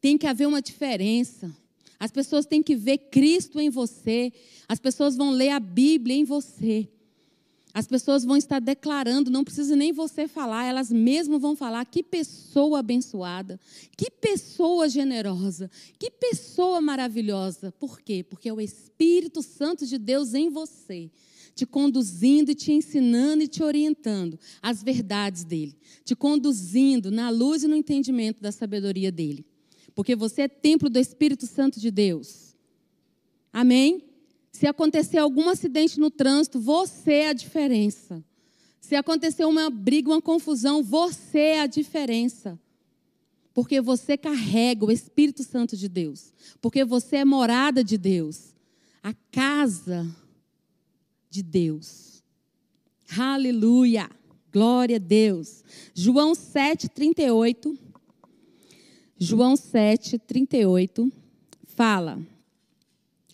tem 0.01 0.17
que 0.17 0.25
haver 0.25 0.47
uma 0.47 0.61
diferença. 0.61 1.55
As 1.99 2.11
pessoas 2.11 2.45
têm 2.45 2.63
que 2.63 2.75
ver 2.75 2.97
Cristo 2.97 3.59
em 3.59 3.69
você. 3.69 4.31
As 4.67 4.79
pessoas 4.79 5.15
vão 5.15 5.31
ler 5.31 5.49
a 5.49 5.59
Bíblia 5.59 6.15
em 6.15 6.23
você. 6.23 6.87
As 7.73 7.85
pessoas 7.85 8.25
vão 8.25 8.35
estar 8.35 8.59
declarando, 8.59 9.29
não 9.29 9.43
precisa 9.43 9.75
nem 9.75 9.91
você 9.91 10.27
falar, 10.27 10.65
elas 10.65 10.91
mesmas 10.91 11.39
vão 11.39 11.55
falar: 11.55 11.85
que 11.85 12.01
pessoa 12.01 12.79
abençoada, 12.79 13.59
que 13.95 14.09
pessoa 14.09 14.89
generosa, 14.89 15.69
que 15.99 16.09
pessoa 16.09 16.81
maravilhosa. 16.81 17.71
Por 17.73 18.01
quê? 18.01 18.23
Porque 18.23 18.49
é 18.49 18.53
o 18.53 18.59
Espírito 18.59 19.43
Santo 19.43 19.85
de 19.85 19.99
Deus 19.99 20.33
em 20.33 20.49
você 20.49 21.11
te 21.57 21.65
conduzindo 21.65 22.51
e 22.51 22.55
te 22.55 22.71
ensinando 22.71 23.41
e 23.41 23.47
te 23.47 23.63
orientando 23.63 24.39
as 24.61 24.83
verdades 24.83 25.43
dele, 25.43 25.75
te 26.05 26.15
conduzindo 26.15 27.09
na 27.09 27.31
luz 27.31 27.63
e 27.63 27.67
no 27.67 27.75
entendimento 27.75 28.39
da 28.39 28.51
sabedoria 28.51 29.11
dele. 29.11 29.43
Porque 29.96 30.15
você 30.15 30.43
é 30.43 30.48
templo 30.48 30.87
do 30.87 31.00
Espírito 31.00 31.48
Santo 31.48 31.79
de 31.79 31.89
Deus. 31.89 32.55
Amém? 33.51 34.03
Se 34.51 34.67
acontecer 34.67 35.17
algum 35.17 35.50
acidente 35.50 36.00
no 36.00 36.11
trânsito, 36.11 36.59
você 36.59 37.13
é 37.13 37.29
a 37.29 37.33
diferença. 37.33 38.24
Se 38.79 38.96
acontecer 38.96 39.46
uma 39.46 39.72
briga, 39.72 40.11
uma 40.11 40.22
confusão, 40.22 40.83
você 40.83 41.39
é 41.39 41.61
a 41.61 41.67
diferença. 41.67 42.59
Porque 43.51 43.81
você 43.81 44.15
carrega 44.15 44.85
o 44.85 44.91
Espírito 44.91 45.43
Santo 45.43 45.75
de 45.75 45.89
Deus. 45.89 46.31
Porque 46.61 46.85
você 46.85 47.17
é 47.17 47.25
morada 47.25 47.83
de 47.83 47.98
Deus. 47.98 48.53
A 49.01 49.15
casa 49.31 50.07
de 51.29 51.42
Deus. 51.44 52.24
Aleluia! 53.18 54.09
Glória 54.51 54.96
a 54.96 55.00
Deus. 55.00 55.63
João 55.94 56.33
7, 56.33 56.90
38. 56.90 57.77
João 59.20 59.55
7, 59.55 60.18
38 60.18 61.11
fala: 61.66 62.20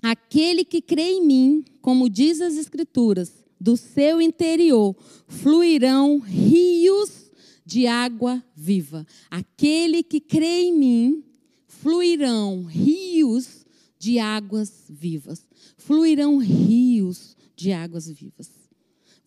Aquele 0.01 0.65
que 0.65 0.81
crê 0.81 1.11
em 1.13 1.25
mim, 1.25 1.65
como 1.81 2.09
diz 2.09 2.41
as 2.41 2.55
Escrituras, 2.55 3.43
do 3.59 3.77
seu 3.77 4.19
interior 4.19 4.93
fluirão 5.27 6.19
rios 6.19 7.31
de 7.65 7.87
água 7.87 8.43
viva. 8.53 9.07
Aquele 9.31 10.03
que 10.03 10.19
crê 10.19 10.63
em 10.63 10.77
mim, 10.77 11.23
fluirão 11.65 12.63
rios 12.63 13.65
de 13.97 14.19
águas 14.19 14.85
vivas. 14.89 15.47
Fluirão 15.77 16.37
rios 16.37 17.37
de 17.55 17.71
águas 17.71 18.07
vivas. 18.07 18.49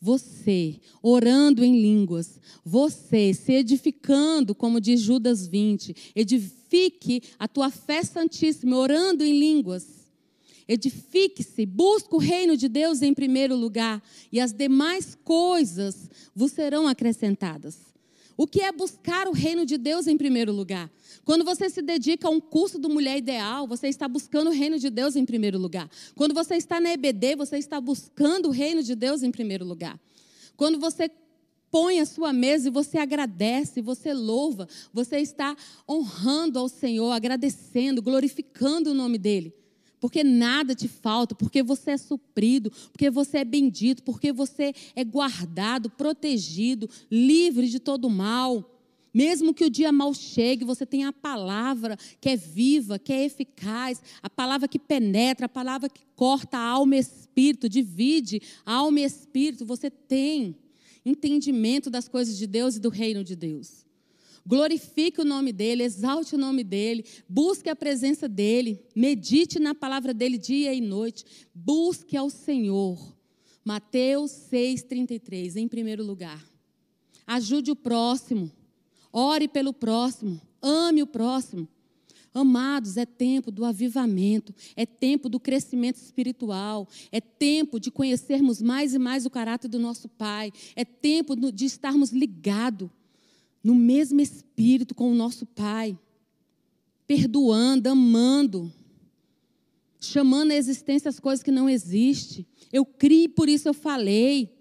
Você 0.00 0.78
orando 1.02 1.64
em 1.64 1.80
línguas, 1.80 2.38
você 2.64 3.32
se 3.32 3.52
edificando, 3.52 4.54
como 4.54 4.80
diz 4.80 5.00
Judas 5.00 5.46
20, 5.46 6.12
edifique 6.14 7.22
a 7.38 7.48
tua 7.48 7.70
fé 7.70 8.02
santíssima, 8.02 8.76
orando 8.76 9.24
em 9.24 9.38
línguas. 9.38 10.06
Edifique-se, 10.68 11.64
busque 11.64 12.14
o 12.14 12.18
reino 12.18 12.56
de 12.56 12.68
Deus 12.68 13.00
em 13.00 13.14
primeiro 13.14 13.56
lugar, 13.56 14.02
e 14.32 14.40
as 14.40 14.52
demais 14.52 15.16
coisas 15.24 16.10
vos 16.34 16.52
serão 16.52 16.86
acrescentadas. 16.88 17.95
O 18.36 18.46
que 18.46 18.60
é 18.60 18.70
buscar 18.70 19.26
o 19.26 19.32
reino 19.32 19.64
de 19.64 19.78
Deus 19.78 20.06
em 20.06 20.16
primeiro 20.16 20.52
lugar? 20.52 20.90
Quando 21.24 21.44
você 21.44 21.70
se 21.70 21.80
dedica 21.80 22.28
a 22.28 22.30
um 22.30 22.40
curso 22.40 22.78
do 22.78 22.88
Mulher 22.88 23.16
Ideal, 23.16 23.66
você 23.66 23.88
está 23.88 24.06
buscando 24.06 24.48
o 24.48 24.52
reino 24.52 24.78
de 24.78 24.90
Deus 24.90 25.16
em 25.16 25.24
primeiro 25.24 25.58
lugar. 25.58 25.88
Quando 26.14 26.34
você 26.34 26.56
está 26.56 26.78
na 26.78 26.90
EBD, 26.92 27.34
você 27.34 27.56
está 27.56 27.80
buscando 27.80 28.48
o 28.48 28.52
reino 28.52 28.82
de 28.82 28.94
Deus 28.94 29.22
em 29.22 29.30
primeiro 29.30 29.64
lugar. 29.64 29.98
Quando 30.54 30.78
você 30.78 31.10
põe 31.70 31.98
a 31.98 32.06
sua 32.06 32.32
mesa 32.32 32.68
e 32.68 32.70
você 32.70 32.98
agradece, 32.98 33.80
você 33.80 34.12
louva, 34.12 34.68
você 34.92 35.18
está 35.18 35.56
honrando 35.88 36.58
ao 36.58 36.68
Senhor, 36.68 37.12
agradecendo, 37.12 38.02
glorificando 38.02 38.90
o 38.90 38.94
nome 38.94 39.18
dele. 39.18 39.54
Porque 40.00 40.22
nada 40.22 40.74
te 40.74 40.88
falta, 40.88 41.34
porque 41.34 41.62
você 41.62 41.92
é 41.92 41.96
suprido, 41.96 42.70
porque 42.92 43.10
você 43.10 43.38
é 43.38 43.44
bendito, 43.44 44.02
porque 44.02 44.32
você 44.32 44.74
é 44.94 45.02
guardado, 45.02 45.88
protegido, 45.90 46.88
livre 47.10 47.68
de 47.68 47.80
todo 47.80 48.10
mal. 48.10 48.72
Mesmo 49.14 49.54
que 49.54 49.64
o 49.64 49.70
dia 49.70 49.90
mal 49.90 50.12
chegue, 50.12 50.62
você 50.62 50.84
tem 50.84 51.04
a 51.04 51.12
palavra 51.12 51.96
que 52.20 52.28
é 52.28 52.36
viva, 52.36 52.98
que 52.98 53.10
é 53.10 53.24
eficaz, 53.24 54.02
a 54.22 54.28
palavra 54.28 54.68
que 54.68 54.78
penetra, 54.78 55.46
a 55.46 55.48
palavra 55.48 55.88
que 55.88 56.02
corta 56.14 56.58
alma 56.58 56.96
e 56.96 56.98
espírito, 56.98 57.66
divide 57.66 58.42
alma 58.66 59.00
e 59.00 59.04
espírito. 59.04 59.64
Você 59.64 59.88
tem 59.88 60.54
entendimento 61.02 61.88
das 61.88 62.08
coisas 62.08 62.36
de 62.36 62.46
Deus 62.46 62.76
e 62.76 62.80
do 62.80 62.90
reino 62.90 63.24
de 63.24 63.34
Deus. 63.34 63.85
Glorifique 64.46 65.20
o 65.20 65.24
nome 65.24 65.52
dele, 65.52 65.82
exalte 65.82 66.36
o 66.36 66.38
nome 66.38 66.62
dele, 66.62 67.04
busque 67.28 67.68
a 67.68 67.74
presença 67.74 68.28
dele, 68.28 68.80
medite 68.94 69.58
na 69.58 69.74
palavra 69.74 70.14
dele 70.14 70.38
dia 70.38 70.72
e 70.72 70.80
noite, 70.80 71.24
busque 71.52 72.16
ao 72.16 72.30
Senhor. 72.30 73.16
Mateus 73.64 74.30
6,33, 74.52 75.56
em 75.56 75.66
primeiro 75.66 76.04
lugar. 76.04 76.40
Ajude 77.26 77.72
o 77.72 77.76
próximo. 77.76 78.48
Ore 79.12 79.48
pelo 79.48 79.72
próximo, 79.72 80.40
ame 80.62 81.02
o 81.02 81.06
próximo. 81.08 81.66
Amados, 82.32 82.96
é 82.96 83.06
tempo 83.06 83.50
do 83.50 83.64
avivamento, 83.64 84.54
é 84.76 84.86
tempo 84.86 85.28
do 85.28 85.40
crescimento 85.40 85.96
espiritual, 85.96 86.86
é 87.10 87.20
tempo 87.20 87.80
de 87.80 87.90
conhecermos 87.90 88.62
mais 88.62 88.94
e 88.94 88.98
mais 88.98 89.26
o 89.26 89.30
caráter 89.30 89.68
do 89.68 89.78
nosso 89.78 90.08
Pai, 90.08 90.52
é 90.76 90.84
tempo 90.84 91.34
de 91.34 91.64
estarmos 91.64 92.10
ligados 92.12 92.90
no 93.66 93.74
mesmo 93.74 94.20
espírito 94.20 94.94
com 94.94 95.10
o 95.10 95.14
nosso 95.14 95.44
Pai, 95.44 95.98
perdoando, 97.04 97.88
amando, 97.88 98.72
chamando 100.00 100.52
à 100.52 100.54
existência 100.54 101.08
as 101.08 101.18
coisas 101.18 101.42
que 101.42 101.50
não 101.50 101.68
existem. 101.68 102.46
Eu 102.72 102.84
criei, 102.84 103.26
por 103.26 103.48
isso 103.48 103.68
eu 103.68 103.74
falei. 103.74 104.56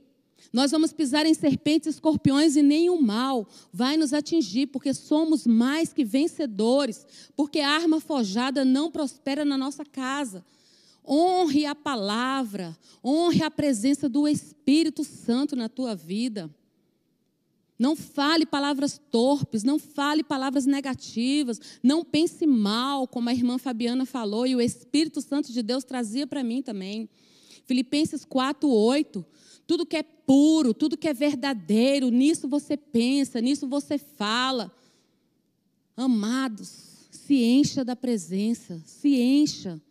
Nós 0.51 0.71
vamos 0.71 0.91
pisar 0.91 1.23
em 1.27 1.35
serpentes 1.35 1.85
e 1.85 1.89
escorpiões 1.91 2.55
e 2.55 2.63
nenhum 2.63 2.99
mal 2.99 3.47
vai 3.71 3.95
nos 3.95 4.11
atingir, 4.11 4.65
porque 4.67 4.91
somos 4.91 5.45
mais 5.45 5.93
que 5.93 6.03
vencedores, 6.03 7.05
porque 7.35 7.59
a 7.59 7.69
arma 7.69 7.99
forjada 7.99 8.65
não 8.65 8.89
prospera 8.89 9.45
na 9.45 9.55
nossa 9.55 9.85
casa. 9.85 10.43
Honre 11.07 11.67
a 11.67 11.75
palavra, 11.75 12.75
honre 13.03 13.43
a 13.43 13.51
presença 13.51 14.09
do 14.09 14.27
Espírito 14.27 15.03
Santo 15.03 15.55
na 15.55 15.69
tua 15.69 15.93
vida. 15.93 16.49
Não 17.77 17.95
fale 17.95 18.45
palavras 18.45 18.99
torpes, 19.11 19.63
não 19.63 19.77
fale 19.77 20.23
palavras 20.23 20.65
negativas, 20.65 21.59
não 21.83 22.05
pense 22.05 22.47
mal, 22.47 23.05
como 23.05 23.29
a 23.29 23.33
irmã 23.33 23.57
Fabiana 23.57 24.05
falou 24.05 24.47
e 24.47 24.55
o 24.55 24.61
Espírito 24.61 25.21
Santo 25.21 25.51
de 25.51 25.61
Deus 25.61 25.83
trazia 25.83 26.25
para 26.25 26.43
mim 26.43 26.61
também. 26.61 27.09
Filipenses 27.65 28.23
4, 28.23 28.69
8. 28.69 29.25
Tudo 29.67 29.85
que 29.85 29.97
é 29.97 30.03
puro, 30.03 30.73
tudo 30.73 30.97
que 30.97 31.07
é 31.07 31.13
verdadeiro, 31.13 32.09
nisso 32.09 32.47
você 32.47 32.77
pensa, 32.77 33.41
nisso 33.41 33.67
você 33.67 33.97
fala. 33.97 34.71
Amados, 35.97 37.07
se 37.11 37.43
encha 37.43 37.83
da 37.83 37.95
presença, 37.95 38.81
se 38.85 39.19
encha. 39.19 39.81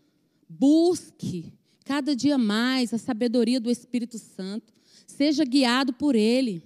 Busque 0.49 1.53
cada 1.85 2.17
dia 2.17 2.39
mais 2.39 2.95
a 2.95 2.99
sabedoria 2.99 3.61
do 3.61 3.71
Espírito 3.71 4.19
Santo. 4.19 4.73
Seja 5.07 5.45
guiado 5.45 5.93
por 5.93 6.15
Ele. 6.15 6.63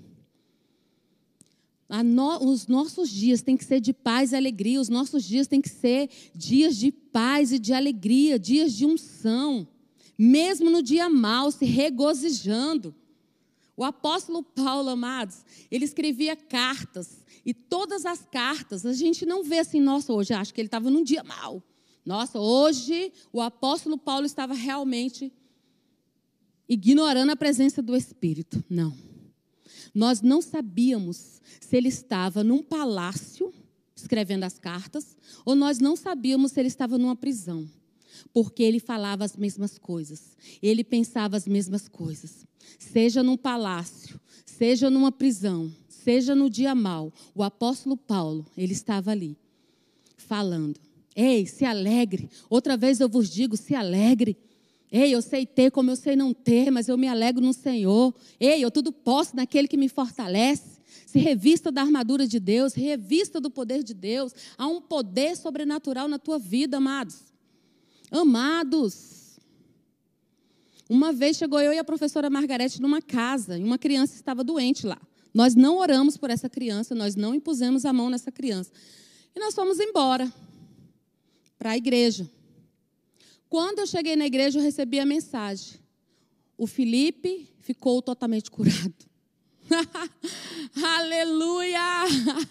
No, 2.05 2.45
os 2.45 2.67
nossos 2.67 3.09
dias 3.09 3.41
têm 3.41 3.57
que 3.57 3.65
ser 3.65 3.81
de 3.81 3.95
paz 3.95 4.33
e 4.33 4.37
alegria, 4.37 4.81
os 4.81 4.91
nossos 4.91 5.25
dias 5.25 5.47
têm 5.47 5.61
que 5.61 5.71
ser 5.71 6.11
dias 6.35 6.77
de 6.77 6.93
paz 6.93 7.51
e 7.51 7.59
de 7.59 7.73
alegria, 7.73 8.39
dias 8.39 8.75
de 8.75 8.85
unção, 8.85 9.67
mesmo 10.19 10.69
no 10.69 10.83
dia 10.83 11.09
mal, 11.09 11.51
se 11.51 11.65
regozijando. 11.65 12.95
O 13.75 13.85
apóstolo 13.85 14.43
Paulo, 14.43 14.91
amados, 14.91 15.45
ele 15.71 15.85
escrevia 15.85 16.37
cartas, 16.37 17.25
e 17.47 17.55
todas 17.55 18.05
as 18.05 18.23
cartas, 18.23 18.85
a 18.85 18.93
gente 18.93 19.25
não 19.25 19.43
vê 19.43 19.61
assim, 19.61 19.81
nossa, 19.81 20.13
hoje 20.13 20.35
acho 20.35 20.53
que 20.53 20.61
ele 20.61 20.69
estava 20.69 20.91
num 20.91 21.03
dia 21.03 21.25
mal. 21.25 21.63
Nossa, 22.05 22.39
hoje 22.39 23.13
o 23.33 23.41
apóstolo 23.41 23.97
Paulo 23.97 24.27
estava 24.27 24.53
realmente 24.53 25.33
ignorando 26.69 27.31
a 27.31 27.37
presença 27.37 27.81
do 27.81 27.97
Espírito. 27.97 28.63
Não. 28.69 28.95
Nós 29.99 30.23
não 30.23 30.41
sabíamos 30.41 31.43
se 31.61 31.77
ele 31.77 31.89
estava 31.89 32.45
num 32.45 32.63
palácio 32.63 33.53
escrevendo 33.97 34.45
as 34.45 34.57
cartas, 34.57 35.17
ou 35.45 35.57
nós 35.57 35.81
não 35.81 35.97
sabíamos 35.97 36.53
se 36.53 36.61
ele 36.61 36.69
estava 36.69 36.97
numa 36.97 37.17
prisão, 37.17 37.69
porque 38.33 38.63
ele 38.63 38.79
falava 38.79 39.25
as 39.25 39.37
mesmas 39.37 39.77
coisas, 39.77 40.37
ele 40.63 40.85
pensava 40.85 41.37
as 41.37 41.49
mesmas 41.49 41.89
coisas. 41.89 42.47
Seja 42.79 43.25
num 43.25 43.37
palácio, 43.37 44.21
seja 44.47 44.89
numa 44.89 45.11
prisão, 45.11 45.69
seja 45.89 46.33
no 46.33 46.49
dia 46.49 46.77
mal, 46.77 47.13
o 47.35 47.43
apóstolo 47.43 47.97
Paulo, 47.97 48.47
ele 48.57 48.75
estava 48.75 49.11
ali, 49.11 49.37
falando. 50.17 50.79
Ei, 51.17 51.45
se 51.45 51.65
alegre. 51.65 52.31
Outra 52.49 52.77
vez 52.77 53.01
eu 53.01 53.09
vos 53.09 53.29
digo, 53.29 53.57
se 53.57 53.75
alegre. 53.75 54.39
Ei, 54.91 55.15
eu 55.15 55.21
sei 55.21 55.45
ter 55.45 55.71
como 55.71 55.91
eu 55.91 55.97
sei 55.97 56.17
não 56.17 56.33
ter, 56.33 56.71
mas 56.71 56.89
eu 56.89 56.97
me 56.97 57.07
alegro 57.07 57.43
no 57.43 57.53
Senhor. 57.53 58.15
Ei, 58.41 58.65
eu 58.65 58.71
tudo 58.71 58.91
posso 58.91 59.37
naquele 59.37 59.69
que 59.69 59.77
me 59.77 59.89
fortalece. 59.89 60.79
Se 61.07 61.19
revista 61.19 61.71
da 61.71 61.83
armadura 61.83 62.27
de 62.27 62.41
Deus, 62.41 62.75
revista 62.75 63.41
do 63.41 63.51
poder 63.51 63.83
de 63.83 63.95
Deus. 63.95 64.33
Há 64.57 64.67
um 64.67 64.81
poder 64.81 65.37
sobrenatural 65.37 66.09
na 66.09 66.19
tua 66.19 66.39
vida, 66.39 66.79
amados. 66.79 67.33
Amados. 68.11 69.39
Uma 70.89 71.13
vez 71.13 71.37
chegou 71.37 71.61
eu 71.61 71.73
e 71.73 71.79
a 71.79 71.85
professora 71.85 72.31
Margarete 72.31 72.81
numa 72.81 73.03
casa 73.03 73.59
e 73.59 73.65
uma 73.65 73.79
criança 73.79 74.15
estava 74.15 74.43
doente 74.43 74.87
lá. 74.87 74.99
Nós 75.35 75.55
não 75.55 75.77
oramos 75.77 76.17
por 76.17 76.31
essa 76.31 76.49
criança, 76.49 76.95
nós 76.95 77.15
não 77.15 77.35
impusemos 77.35 77.85
a 77.85 77.93
mão 77.93 78.09
nessa 78.09 78.33
criança. 78.33 78.71
E 79.37 79.39
nós 79.39 79.55
fomos 79.55 79.79
embora 79.79 80.33
para 81.59 81.73
a 81.73 81.77
igreja. 81.77 82.29
Quando 83.49 83.79
eu 83.79 83.87
cheguei 83.87 84.15
na 84.15 84.27
igreja, 84.27 84.59
eu 84.59 84.63
recebi 84.63 85.01
a 85.01 85.07
mensagem. 85.07 85.79
O 86.57 86.67
Felipe 86.67 87.49
ficou 87.61 88.03
totalmente 88.03 88.51
curado. 88.51 88.95
Aleluia! 90.83 91.81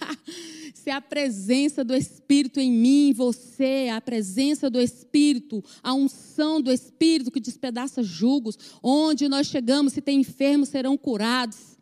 Se 0.73 0.89
a 0.89 1.01
presença 1.01 1.83
do 1.83 1.95
Espírito 1.95 2.59
em 2.59 2.71
mim, 2.71 3.13
você, 3.13 3.89
a 3.91 3.99
presença 3.99 4.69
do 4.69 4.79
Espírito, 4.79 5.63
a 5.83 5.93
unção 5.93 6.61
do 6.61 6.71
Espírito 6.71 7.31
que 7.31 7.39
despedaça 7.39 8.01
julgos, 8.01 8.57
onde 8.81 9.27
nós 9.27 9.47
chegamos, 9.47 9.93
se 9.93 10.01
tem 10.01 10.21
enfermos, 10.21 10.69
serão 10.69 10.97
curados. 10.97 11.77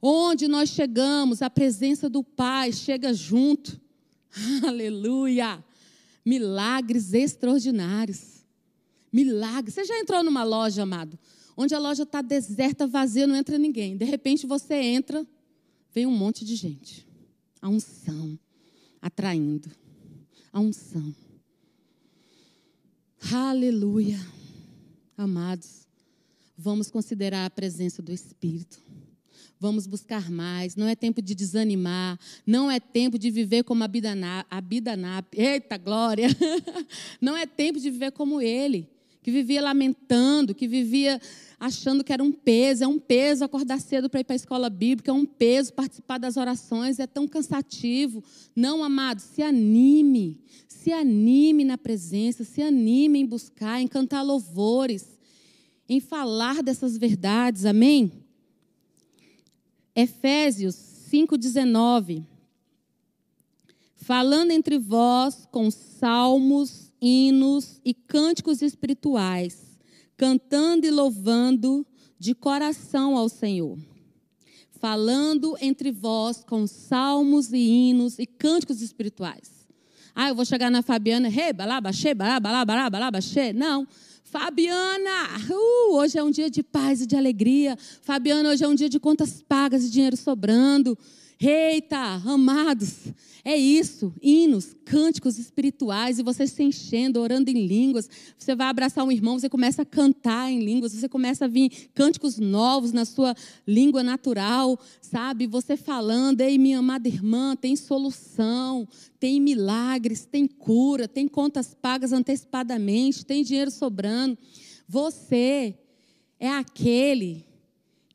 Onde 0.00 0.48
nós 0.48 0.70
chegamos, 0.70 1.42
a 1.42 1.48
presença 1.48 2.08
do 2.08 2.24
Pai 2.24 2.72
chega 2.72 3.14
junto. 3.14 3.80
Aleluia! 4.66 5.64
Milagres 6.24 7.14
extraordinários. 7.14 8.31
Milagre. 9.12 9.70
Você 9.70 9.84
já 9.84 9.98
entrou 9.98 10.24
numa 10.24 10.42
loja, 10.42 10.82
amado, 10.82 11.18
onde 11.56 11.74
a 11.74 11.78
loja 11.78 12.04
está 12.04 12.22
deserta, 12.22 12.86
vazia, 12.86 13.26
não 13.26 13.36
entra 13.36 13.58
ninguém. 13.58 13.96
De 13.96 14.04
repente 14.04 14.46
você 14.46 14.74
entra, 14.74 15.26
vem 15.92 16.06
um 16.06 16.16
monte 16.16 16.44
de 16.44 16.56
gente. 16.56 17.06
A 17.60 17.68
unção 17.68 18.38
atraindo. 19.00 19.70
A 20.52 20.60
unção. 20.60 21.14
Aleluia. 23.30 24.18
Amados, 25.16 25.86
vamos 26.56 26.90
considerar 26.90 27.44
a 27.44 27.50
presença 27.50 28.02
do 28.02 28.10
Espírito. 28.12 28.80
Vamos 29.60 29.86
buscar 29.86 30.28
mais. 30.28 30.74
Não 30.74 30.88
é 30.88 30.96
tempo 30.96 31.22
de 31.22 31.36
desanimar. 31.36 32.18
Não 32.44 32.68
é 32.68 32.80
tempo 32.80 33.16
de 33.16 33.30
viver 33.30 33.62
como 33.62 33.84
Abidanap. 33.84 35.32
Eita 35.32 35.76
glória! 35.76 36.26
Não 37.20 37.36
é 37.36 37.46
tempo 37.46 37.78
de 37.78 37.88
viver 37.88 38.10
como 38.10 38.40
ele 38.40 38.91
que 39.22 39.30
vivia 39.30 39.62
lamentando, 39.62 40.54
que 40.54 40.66
vivia 40.66 41.20
achando 41.58 42.02
que 42.02 42.12
era 42.12 42.22
um 42.22 42.32
peso, 42.32 42.82
é 42.82 42.88
um 42.88 42.98
peso 42.98 43.44
acordar 43.44 43.80
cedo 43.80 44.10
para 44.10 44.20
ir 44.20 44.24
para 44.24 44.34
a 44.34 44.36
escola 44.36 44.68
bíblica, 44.68 45.12
é 45.12 45.14
um 45.14 45.24
peso 45.24 45.72
participar 45.72 46.18
das 46.18 46.36
orações, 46.36 46.98
é 46.98 47.06
tão 47.06 47.28
cansativo. 47.28 48.22
Não, 48.54 48.82
amado, 48.82 49.20
se 49.20 49.42
anime, 49.42 50.40
se 50.66 50.92
anime 50.92 51.64
na 51.64 51.78
presença, 51.78 52.42
se 52.42 52.60
anime 52.60 53.20
em 53.20 53.26
buscar, 53.26 53.80
em 53.80 53.86
cantar 53.86 54.22
louvores, 54.22 55.06
em 55.88 56.00
falar 56.00 56.60
dessas 56.60 56.98
verdades, 56.98 57.64
amém? 57.64 58.10
Efésios 59.94 60.74
5,19. 61.12 62.24
Falando 63.94 64.50
entre 64.50 64.78
vós 64.78 65.46
com 65.52 65.70
salmos, 65.70 66.81
hinos 67.02 67.80
e 67.84 67.92
cânticos 67.92 68.62
espirituais, 68.62 69.76
cantando 70.16 70.86
e 70.86 70.90
louvando 70.90 71.84
de 72.16 72.32
coração 72.32 73.16
ao 73.16 73.28
Senhor. 73.28 73.76
Falando 74.70 75.56
entre 75.60 75.90
vós 75.90 76.44
com 76.44 76.66
salmos 76.66 77.52
e 77.52 77.58
hinos 77.58 78.18
e 78.20 78.26
cânticos 78.26 78.80
espirituais. 78.80 79.66
Ah, 80.14 80.28
eu 80.28 80.34
vou 80.34 80.44
chegar 80.44 80.70
na 80.70 80.82
Fabiana, 80.82 81.28
hey, 81.28 81.52
balabaxê, 81.52 82.14
balabaxê, 82.14 83.52
não. 83.52 83.86
Fabiana, 84.24 85.38
uh, 85.50 85.94
hoje 85.94 86.18
é 86.18 86.22
um 86.22 86.30
dia 86.30 86.48
de 86.48 86.62
paz 86.62 87.02
e 87.02 87.06
de 87.06 87.16
alegria. 87.16 87.76
Fabiana, 88.02 88.50
hoje 88.50 88.64
é 88.64 88.68
um 88.68 88.74
dia 88.74 88.88
de 88.88 88.98
contas 89.00 89.42
pagas 89.42 89.84
e 89.84 89.90
dinheiro 89.90 90.16
sobrando. 90.16 90.96
Eita, 91.44 91.98
amados, 92.24 93.08
é 93.44 93.56
isso, 93.56 94.14
hinos, 94.22 94.76
cânticos 94.84 95.40
espirituais, 95.40 96.20
e 96.20 96.22
você 96.22 96.46
se 96.46 96.62
enchendo, 96.62 97.20
orando 97.20 97.50
em 97.50 97.66
línguas. 97.66 98.08
Você 98.38 98.54
vai 98.54 98.68
abraçar 98.68 99.04
um 99.04 99.10
irmão, 99.10 99.36
você 99.36 99.48
começa 99.48 99.82
a 99.82 99.84
cantar 99.84 100.52
em 100.52 100.60
línguas, 100.60 100.92
você 100.92 101.08
começa 101.08 101.46
a 101.46 101.48
vir 101.48 101.90
cânticos 101.94 102.38
novos 102.38 102.92
na 102.92 103.04
sua 103.04 103.34
língua 103.66 104.04
natural, 104.04 104.78
sabe? 105.00 105.48
Você 105.48 105.76
falando, 105.76 106.42
ei, 106.42 106.56
minha 106.58 106.78
amada 106.78 107.08
irmã, 107.08 107.56
tem 107.56 107.74
solução, 107.74 108.86
tem 109.18 109.40
milagres, 109.40 110.24
tem 110.24 110.46
cura, 110.46 111.08
tem 111.08 111.26
contas 111.26 111.74
pagas 111.74 112.12
antecipadamente, 112.12 113.26
tem 113.26 113.42
dinheiro 113.42 113.72
sobrando. 113.72 114.38
Você 114.86 115.74
é 116.38 116.50
aquele 116.50 117.44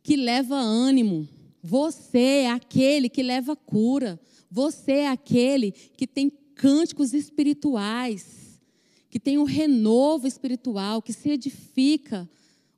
que 0.01 0.15
leva 0.15 0.55
ânimo 0.55 1.27
você 1.61 2.43
é 2.43 2.51
aquele 2.51 3.09
que 3.09 3.23
leva 3.23 3.55
cura. 3.55 4.19
Você 4.49 4.91
é 4.91 5.07
aquele 5.07 5.71
que 5.71 6.07
tem 6.07 6.31
cânticos 6.55 7.13
espirituais, 7.13 8.59
que 9.09 9.19
tem 9.19 9.37
um 9.37 9.43
renovo 9.43 10.27
espiritual, 10.27 11.01
que 11.01 11.13
se 11.13 11.29
edifica 11.29 12.29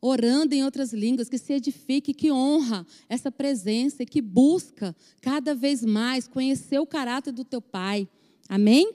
orando 0.01 0.55
em 0.55 0.63
outras 0.63 0.93
línguas, 0.93 1.29
que 1.29 1.37
se 1.37 1.53
edifique, 1.53 2.13
que 2.13 2.31
honra 2.31 2.85
essa 3.07 3.31
presença 3.31 4.03
e 4.03 4.05
que 4.05 4.21
busca 4.21 4.95
cada 5.21 5.53
vez 5.53 5.83
mais 5.83 6.27
conhecer 6.27 6.79
o 6.79 6.85
caráter 6.85 7.33
do 7.33 7.43
teu 7.43 7.61
Pai. 7.61 8.07
Amém? 8.47 8.93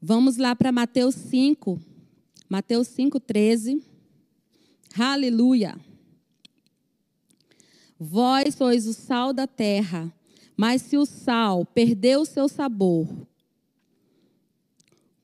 Vamos 0.00 0.36
lá 0.36 0.54
para 0.54 0.72
Mateus 0.72 1.14
5. 1.14 1.80
Mateus 2.48 2.88
5, 2.88 3.20
13. 3.20 3.82
Aleluia. 4.96 5.87
Vós 7.98 8.54
sois 8.54 8.86
o 8.86 8.92
sal 8.92 9.32
da 9.32 9.46
terra, 9.46 10.12
mas 10.56 10.82
se 10.82 10.96
o 10.96 11.04
sal 11.04 11.64
perdeu 11.64 12.20
o 12.20 12.26
seu 12.26 12.48
sabor, 12.48 13.08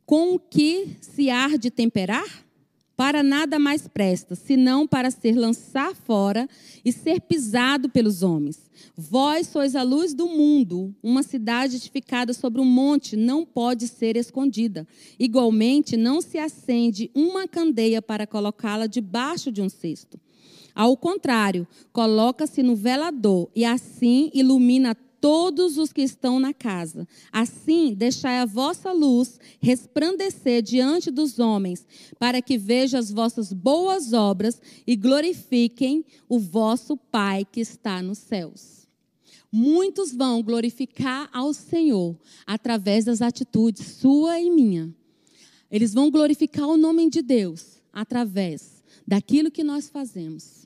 com 0.04 0.34
o 0.34 0.38
que 0.38 0.96
se 1.00 1.30
há 1.30 1.56
de 1.56 1.70
temperar? 1.70 2.43
Para 2.96 3.22
nada 3.22 3.58
mais 3.58 3.88
presta, 3.88 4.34
senão 4.34 4.86
para 4.86 5.10
ser 5.10 5.36
lançado 5.36 5.96
fora 5.96 6.48
e 6.84 6.92
ser 6.92 7.20
pisado 7.20 7.88
pelos 7.88 8.22
homens. 8.22 8.70
Vós 8.96 9.48
sois 9.48 9.74
a 9.74 9.82
luz 9.82 10.14
do 10.14 10.26
mundo. 10.26 10.94
Uma 11.02 11.22
cidade 11.22 11.76
edificada 11.76 12.32
sobre 12.32 12.60
um 12.60 12.64
monte 12.64 13.16
não 13.16 13.44
pode 13.44 13.88
ser 13.88 14.16
escondida. 14.16 14.86
Igualmente, 15.18 15.96
não 15.96 16.20
se 16.20 16.38
acende 16.38 17.10
uma 17.14 17.48
candeia 17.48 18.00
para 18.00 18.26
colocá-la 18.26 18.86
debaixo 18.86 19.50
de 19.50 19.60
um 19.60 19.68
cesto. 19.68 20.20
Ao 20.74 20.96
contrário, 20.96 21.66
coloca-se 21.92 22.62
no 22.62 22.74
velador 22.74 23.48
e 23.54 23.64
assim 23.64 24.30
ilumina 24.34 24.96
todos 25.24 25.78
os 25.78 25.90
que 25.90 26.02
estão 26.02 26.38
na 26.38 26.52
casa. 26.52 27.08
Assim, 27.32 27.94
deixai 27.94 28.40
a 28.40 28.44
vossa 28.44 28.92
luz 28.92 29.40
resplandecer 29.58 30.60
diante 30.60 31.10
dos 31.10 31.38
homens, 31.38 31.86
para 32.18 32.42
que 32.42 32.58
vejam 32.58 33.00
as 33.00 33.10
vossas 33.10 33.50
boas 33.50 34.12
obras 34.12 34.60
e 34.86 34.94
glorifiquem 34.94 36.04
o 36.28 36.38
vosso 36.38 36.94
Pai 36.94 37.42
que 37.50 37.62
está 37.62 38.02
nos 38.02 38.18
céus. 38.18 38.86
Muitos 39.50 40.14
vão 40.14 40.42
glorificar 40.42 41.30
ao 41.32 41.54
Senhor 41.54 42.14
através 42.46 43.06
das 43.06 43.22
atitudes 43.22 43.96
sua 43.96 44.38
e 44.38 44.50
minha. 44.50 44.94
Eles 45.70 45.94
vão 45.94 46.10
glorificar 46.10 46.68
o 46.68 46.76
nome 46.76 47.08
de 47.08 47.22
Deus 47.22 47.80
através 47.90 48.82
daquilo 49.08 49.50
que 49.50 49.64
nós 49.64 49.88
fazemos. 49.88 50.63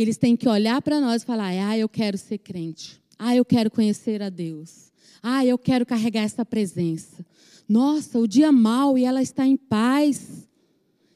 Eles 0.00 0.16
têm 0.16 0.34
que 0.34 0.48
olhar 0.48 0.80
para 0.80 0.98
nós 0.98 1.22
e 1.22 1.26
falar: 1.26 1.48
ah, 1.48 1.76
eu 1.76 1.86
quero 1.86 2.16
ser 2.16 2.38
crente. 2.38 2.98
Ah, 3.18 3.36
eu 3.36 3.44
quero 3.44 3.70
conhecer 3.70 4.22
a 4.22 4.30
Deus. 4.30 4.90
Ah, 5.22 5.44
eu 5.44 5.58
quero 5.58 5.84
carregar 5.84 6.22
essa 6.22 6.42
presença. 6.42 7.22
Nossa, 7.68 8.18
o 8.18 8.26
dia 8.26 8.50
mal 8.50 8.96
e 8.96 9.04
ela 9.04 9.20
está 9.20 9.46
em 9.46 9.58
paz. 9.58 10.48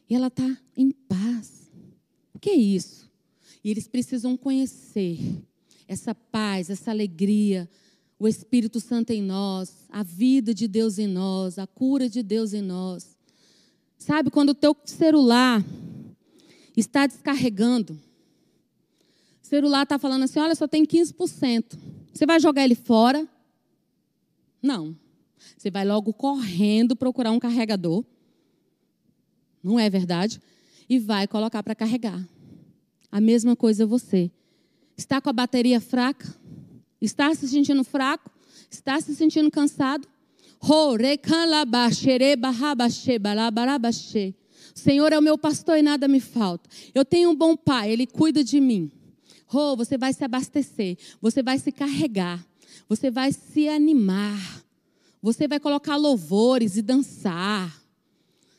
E 0.06 0.14
ela 0.14 0.26
está 0.26 0.58
em 0.76 0.90
paz. 0.90 1.70
O 2.34 2.38
que 2.38 2.50
é 2.50 2.54
isso? 2.54 3.10
E 3.64 3.70
eles 3.70 3.88
precisam 3.88 4.36
conhecer 4.36 5.18
essa 5.88 6.14
paz, 6.14 6.68
essa 6.68 6.90
alegria, 6.90 7.66
o 8.18 8.28
Espírito 8.28 8.80
Santo 8.80 9.12
em 9.12 9.22
nós, 9.22 9.72
a 9.88 10.02
vida 10.02 10.52
de 10.52 10.68
Deus 10.68 10.98
em 10.98 11.06
nós, 11.06 11.58
a 11.58 11.66
cura 11.66 12.06
de 12.06 12.22
Deus 12.22 12.52
em 12.52 12.60
nós. 12.60 13.16
Sabe, 13.96 14.30
quando 14.30 14.50
o 14.50 14.54
teu 14.54 14.76
celular 14.84 15.64
está 16.76 17.06
descarregando, 17.06 17.98
celular 19.46 19.82
está 19.82 19.98
falando 19.98 20.22
assim: 20.24 20.38
olha, 20.38 20.54
só 20.54 20.66
tem 20.66 20.84
15%. 20.84 21.78
Você 22.12 22.26
vai 22.26 22.40
jogar 22.40 22.64
ele 22.64 22.74
fora? 22.74 23.28
Não. 24.62 24.96
Você 25.56 25.70
vai 25.70 25.84
logo 25.84 26.12
correndo 26.12 26.96
procurar 26.96 27.30
um 27.30 27.38
carregador. 27.38 28.04
Não 29.62 29.78
é 29.78 29.90
verdade? 29.90 30.40
E 30.88 30.98
vai 30.98 31.26
colocar 31.26 31.62
para 31.62 31.74
carregar. 31.74 32.26
A 33.10 33.20
mesma 33.20 33.54
coisa 33.54 33.86
você. 33.86 34.30
Está 34.96 35.20
com 35.20 35.28
a 35.28 35.32
bateria 35.32 35.80
fraca? 35.80 36.26
Está 37.00 37.34
se 37.34 37.48
sentindo 37.48 37.84
fraco? 37.84 38.30
Está 38.70 39.00
se 39.00 39.14
sentindo 39.14 39.50
cansado? 39.50 40.08
O 44.74 44.78
Senhor 44.78 45.12
é 45.12 45.18
o 45.18 45.22
meu 45.22 45.36
pastor 45.36 45.78
e 45.78 45.82
nada 45.82 46.08
me 46.08 46.20
falta. 46.20 46.68
Eu 46.94 47.04
tenho 47.04 47.30
um 47.30 47.34
bom 47.34 47.56
pai, 47.56 47.90
ele 47.90 48.06
cuida 48.06 48.42
de 48.42 48.60
mim. 48.60 48.90
Oh, 49.54 49.76
você 49.76 49.96
vai 49.96 50.12
se 50.12 50.24
abastecer, 50.24 50.98
você 51.20 51.42
vai 51.42 51.58
se 51.58 51.70
carregar, 51.70 52.44
você 52.88 53.10
vai 53.10 53.32
se 53.32 53.68
animar, 53.68 54.64
você 55.22 55.46
vai 55.46 55.60
colocar 55.60 55.96
louvores 55.96 56.76
e 56.76 56.82
dançar. 56.82 57.82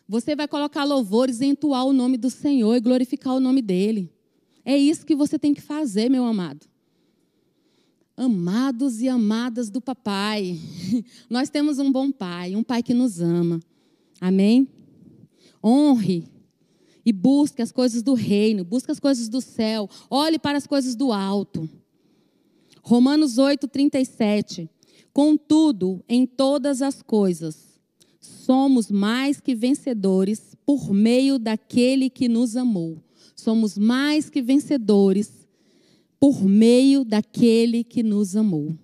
Você 0.07 0.35
vai 0.35 0.47
colocar 0.47 0.83
louvores 0.83 1.41
e 1.41 1.45
entoar 1.45 1.83
o 1.85 1.91
nome 1.91 2.15
do 2.15 2.29
Senhor 2.29 2.75
e 2.75 2.79
glorificar 2.79 3.33
o 3.33 3.39
nome 3.39 3.61
dele. 3.61 4.11
É 4.63 4.77
isso 4.77 5.05
que 5.05 5.15
você 5.15 5.37
tem 5.37 5.53
que 5.53 5.61
fazer, 5.61 6.09
meu 6.09 6.25
amado. 6.25 6.65
Amados 8.15 9.01
e 9.01 9.09
amadas 9.09 9.69
do 9.69 9.81
papai. 9.81 10.59
Nós 11.29 11.49
temos 11.49 11.79
um 11.79 11.91
bom 11.91 12.11
pai, 12.11 12.55
um 12.55 12.63
pai 12.63 12.81
que 12.81 12.93
nos 12.93 13.19
ama. 13.19 13.59
Amém? 14.21 14.67
Honre 15.63 16.34
e 17.05 17.13
busque 17.13 17.61
as 17.61 17.71
coisas 17.71 18.01
do 18.01 18.13
reino, 18.13 18.63
busque 18.63 18.91
as 18.91 18.99
coisas 18.99 19.29
do 19.29 19.39
céu, 19.39 19.87
olhe 20.09 20.39
para 20.39 20.57
as 20.57 20.65
coisas 20.65 20.95
do 20.95 21.11
alto. 21.13 21.69
Romanos 22.81 23.37
8, 23.37 23.67
37. 23.67 24.69
Contudo, 25.13 26.03
em 26.09 26.25
todas 26.25 26.81
as 26.81 27.01
coisas, 27.01 27.79
somos 28.19 28.89
mais 28.91 29.39
que 29.39 29.55
vencedores 29.55 30.55
por 30.65 30.91
meio 30.91 31.37
daquele 31.37 32.09
que 32.09 32.27
nos 32.27 32.57
amou. 32.57 33.01
Somos 33.35 33.77
mais 33.77 34.29
que 34.29 34.41
vencedores 34.41 35.47
por 36.19 36.43
meio 36.43 37.05
daquele 37.05 37.83
que 37.83 38.01
nos 38.01 38.35
amou. 38.35 38.75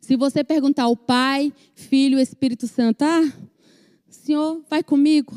Se 0.00 0.16
você 0.16 0.42
perguntar 0.44 0.84
ao 0.84 0.96
Pai, 0.96 1.52
Filho 1.74 2.18
e 2.18 2.22
Espírito 2.22 2.66
Santo, 2.66 3.02
ah, 3.02 3.32
Senhor, 4.08 4.62
vai 4.68 4.82
comigo. 4.82 5.32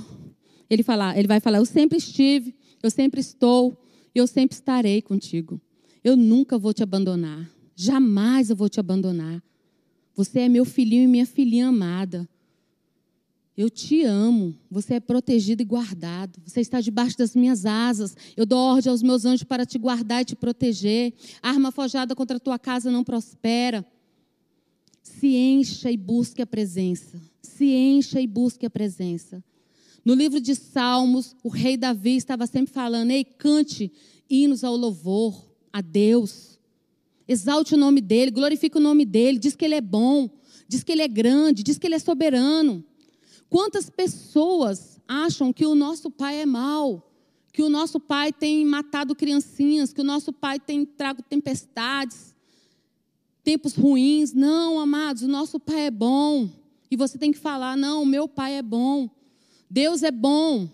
Ele, 0.69 0.83
fala, 0.83 1.17
ele 1.17 1.27
vai 1.27 1.39
falar: 1.39 1.57
Eu 1.57 1.65
sempre 1.65 1.97
estive, 1.97 2.55
eu 2.81 2.89
sempre 2.89 3.19
estou, 3.21 3.77
eu 4.13 4.27
sempre 4.27 4.55
estarei 4.55 5.01
contigo. 5.01 5.59
Eu 6.03 6.15
nunca 6.15 6.57
vou 6.57 6.73
te 6.73 6.83
abandonar. 6.83 7.49
Jamais 7.75 8.49
eu 8.49 8.55
vou 8.55 8.69
te 8.69 8.79
abandonar. 8.79 9.43
Você 10.15 10.41
é 10.41 10.49
meu 10.49 10.63
filhinho 10.63 11.03
e 11.03 11.07
minha 11.07 11.25
filhinha 11.25 11.67
amada. 11.67 12.27
Eu 13.57 13.69
te 13.69 14.03
amo. 14.03 14.55
Você 14.69 14.95
é 14.95 14.99
protegido 14.99 15.61
e 15.61 15.65
guardado. 15.65 16.39
Você 16.45 16.61
está 16.61 16.79
debaixo 16.81 17.17
das 17.17 17.35
minhas 17.35 17.65
asas. 17.65 18.15
Eu 18.35 18.45
dou 18.45 18.59
ordem 18.59 18.91
aos 18.91 19.01
meus 19.01 19.25
anjos 19.25 19.43
para 19.43 19.65
te 19.65 19.77
guardar 19.77 20.21
e 20.21 20.25
te 20.25 20.35
proteger. 20.35 21.13
Arma 21.41 21.71
forjada 21.71 22.15
contra 22.15 22.37
a 22.37 22.39
tua 22.39 22.59
casa 22.59 22.91
não 22.91 23.03
prospera. 23.03 23.85
Se 25.01 25.35
encha 25.35 25.91
e 25.91 25.97
busque 25.97 26.41
a 26.41 26.47
presença. 26.47 27.21
Se 27.41 27.65
encha 27.65 28.19
e 28.19 28.27
busque 28.27 28.65
a 28.65 28.69
presença. 28.69 29.43
No 30.05 30.13
livro 30.13 30.39
de 30.39 30.53
Salmos, 30.53 31.35
o 31.43 31.49
rei 31.49 31.75
Davi 31.75 32.15
estava 32.15 32.45
sempre 32.45 32.71
falando: 32.71 33.09
Ei, 33.09 33.23
cante 33.23 33.91
hinos 34.29 34.63
ao 34.63 34.77
louvor, 34.77 35.35
a 35.73 35.81
Deus. 35.81 36.59
Exalte 37.27 37.73
o 37.73 37.77
nome 37.77 38.01
dele, 38.01 38.29
glorifique 38.29 38.77
o 38.77 38.79
nome 38.81 39.03
dele, 39.03 39.39
diz 39.39 39.55
que 39.55 39.65
ele 39.65 39.73
é 39.73 39.81
bom, 39.81 40.29
diz 40.67 40.83
que 40.83 40.91
ele 40.91 41.01
é 41.01 41.07
grande, 41.07 41.63
diz 41.63 41.79
que 41.79 41.87
ele 41.87 41.95
é 41.95 41.99
soberano. 41.99 42.85
Quantas 43.49 43.89
pessoas 43.89 44.99
acham 45.07 45.51
que 45.51 45.65
o 45.65 45.73
nosso 45.73 46.11
pai 46.11 46.39
é 46.39 46.45
mau, 46.45 47.11
que 47.51 47.63
o 47.63 47.69
nosso 47.69 47.99
pai 47.99 48.31
tem 48.31 48.63
matado 48.63 49.15
criancinhas, 49.15 49.91
que 49.91 50.01
o 50.01 50.03
nosso 50.03 50.31
pai 50.31 50.59
tem 50.59 50.85
trago 50.85 51.23
tempestades, 51.23 52.35
tempos 53.43 53.73
ruins? 53.73 54.33
Não, 54.33 54.79
amados, 54.79 55.23
o 55.23 55.27
nosso 55.27 55.59
pai 55.59 55.87
é 55.87 55.91
bom. 55.91 56.47
E 56.91 56.95
você 56.95 57.17
tem 57.17 57.31
que 57.31 57.39
falar: 57.39 57.75
não, 57.75 58.03
o 58.03 58.05
meu 58.05 58.27
pai 58.27 58.53
é 58.55 58.61
bom. 58.61 59.09
Deus 59.69 60.03
é 60.03 60.11
bom. 60.11 60.69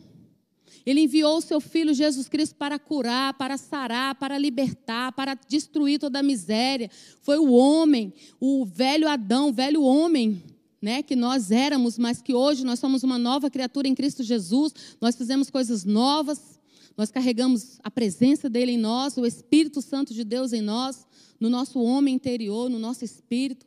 Ele 0.85 1.01
enviou 1.01 1.37
o 1.37 1.41
seu 1.41 1.61
filho 1.61 1.93
Jesus 1.93 2.27
Cristo 2.27 2.55
para 2.55 2.79
curar, 2.79 3.33
para 3.35 3.57
sarar, 3.57 4.15
para 4.15 4.37
libertar, 4.37 5.11
para 5.11 5.35
destruir 5.47 5.99
toda 5.99 6.19
a 6.19 6.23
miséria. 6.23 6.89
Foi 7.21 7.37
o 7.37 7.51
homem, 7.51 8.13
o 8.39 8.65
velho 8.65 9.07
Adão, 9.07 9.49
o 9.49 9.53
velho 9.53 9.83
homem, 9.83 10.41
né, 10.81 11.03
que 11.03 11.15
nós 11.15 11.51
éramos, 11.51 11.99
mas 11.99 12.21
que 12.21 12.33
hoje 12.33 12.65
nós 12.65 12.79
somos 12.79 13.03
uma 13.03 13.19
nova 13.19 13.49
criatura 13.49 13.87
em 13.87 13.93
Cristo 13.93 14.23
Jesus. 14.23 14.73
Nós 14.99 15.15
fizemos 15.15 15.49
coisas 15.49 15.85
novas. 15.85 16.59
Nós 16.97 17.11
carregamos 17.11 17.79
a 17.83 17.89
presença 17.89 18.49
dele 18.49 18.73
em 18.73 18.77
nós, 18.77 19.17
o 19.17 19.25
Espírito 19.25 19.81
Santo 19.81 20.13
de 20.13 20.23
Deus 20.23 20.51
em 20.51 20.61
nós, 20.61 21.07
no 21.39 21.49
nosso 21.49 21.79
homem 21.79 22.15
interior, 22.15 22.69
no 22.69 22.77
nosso 22.77 23.05
espírito. 23.05 23.65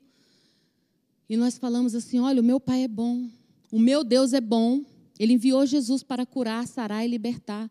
E 1.28 1.37
nós 1.37 1.58
falamos 1.58 1.94
assim: 1.94 2.20
olha, 2.20 2.40
o 2.40 2.44
meu 2.44 2.60
Pai 2.60 2.84
é 2.84 2.88
bom, 2.88 3.26
o 3.72 3.78
meu 3.78 4.04
Deus 4.04 4.32
é 4.34 4.40
bom, 4.40 4.84
ele 5.18 5.35
enviou 5.35 5.64
Jesus 5.64 6.03
para 6.03 6.27
curar, 6.27 6.66
sarar 6.66 7.05
e 7.05 7.09
libertar. 7.09 7.70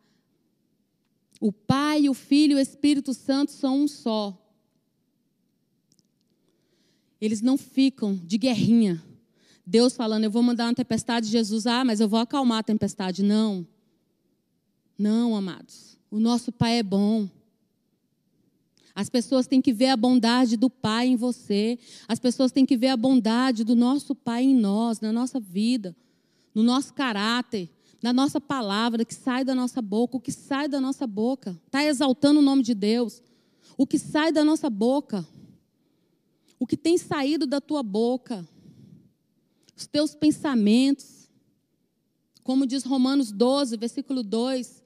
O 1.40 1.52
Pai, 1.52 2.08
o 2.08 2.14
Filho 2.14 2.54
e 2.54 2.56
o 2.56 2.60
Espírito 2.60 3.14
Santo 3.14 3.52
são 3.52 3.82
um 3.82 3.88
só. 3.88 4.38
Eles 7.20 7.42
não 7.42 7.58
ficam 7.58 8.16
de 8.16 8.38
guerrinha. 8.38 9.04
Deus 9.66 9.94
falando, 9.94 10.26
eu 10.26 10.32
vou 10.32 10.44
mandar 10.44 10.68
uma 10.68 10.74
tempestade, 10.74 11.28
Jesus, 11.28 11.68
ah, 11.68 11.84
mas 11.84 12.00
eu 12.00 12.08
vou 12.08 12.20
acalmar 12.20 12.60
a 12.60 12.64
tempestade. 12.64 13.24
Não. 13.24 13.68
Não, 14.98 15.36
amados. 15.36 15.98
O 16.10 16.20
nosso 16.20 16.52
Pai 16.52 16.80
é 16.80 16.84
bom. 16.84 17.30
As 18.96 19.10
pessoas 19.10 19.48
têm 19.48 19.62
que 19.62 19.74
ver 19.74 19.88
a 19.88 19.98
bondade 19.98 20.56
do 20.56 20.70
Pai 20.70 21.08
em 21.08 21.16
você. 21.16 21.78
As 22.08 22.20
pessoas 22.20 22.52
têm 22.52 22.66
que 22.66 22.78
ver 22.78 22.90
a 22.90 22.98
bondade 22.98 23.64
do 23.64 23.76
nosso 23.76 24.16
Pai 24.16 24.44
em 24.44 24.56
nós, 24.56 25.02
na 25.02 25.12
nossa 25.12 25.40
vida 25.40 25.96
no 26.54 26.62
nosso 26.64 26.94
caráter, 26.94 27.70
na 28.02 28.12
nossa 28.12 28.40
palavra 28.40 29.06
que 29.06 29.14
sai 29.14 29.44
da 29.46 29.56
nossa 29.56 29.82
boca, 29.82 30.18
o 30.18 30.20
que 30.20 30.32
sai 30.32 30.68
da 30.68 30.82
nossa 30.82 31.08
boca. 31.08 31.60
Está 31.66 31.84
exaltando 31.84 32.40
o 32.40 32.44
nome 32.44 32.62
de 32.62 32.74
Deus. 32.74 33.24
O 33.78 33.88
que 33.88 33.98
sai 33.98 34.32
da 34.32 34.44
nossa 34.44 34.70
boca. 34.70 35.26
O 36.60 36.68
que 36.68 36.78
tem 36.78 36.98
saído 36.98 37.48
da 37.48 37.62
tua 37.62 37.82
boca. 37.82 38.48
Os 39.76 39.88
teus 39.88 40.14
pensamentos. 40.14 41.30
Como 42.44 42.68
diz 42.68 42.84
Romanos 42.84 43.32
12, 43.32 43.78
versículo 43.78 44.22
2. 44.22 44.83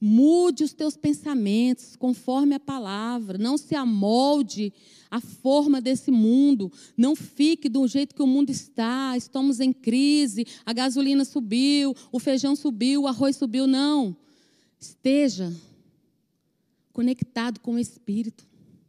Mude 0.00 0.62
os 0.62 0.74
teus 0.74 0.96
pensamentos 0.96 1.96
conforme 1.96 2.54
a 2.54 2.60
palavra. 2.60 3.38
Não 3.38 3.56
se 3.56 3.74
amolde 3.74 4.72
à 5.10 5.20
forma 5.20 5.80
desse 5.80 6.10
mundo. 6.10 6.70
Não 6.96 7.16
fique 7.16 7.68
do 7.68 7.86
jeito 7.88 8.14
que 8.14 8.22
o 8.22 8.26
mundo 8.26 8.50
está. 8.50 9.16
Estamos 9.16 9.58
em 9.58 9.72
crise. 9.72 10.46
A 10.66 10.72
gasolina 10.72 11.24
subiu, 11.24 11.94
o 12.12 12.18
feijão 12.18 12.54
subiu, 12.54 13.02
o 13.02 13.06
arroz 13.06 13.36
subiu. 13.36 13.66
Não. 13.66 14.16
Esteja 14.78 15.52
conectado 16.92 17.60
com 17.60 17.74
o 17.74 17.78
Espírito. 17.78 18.46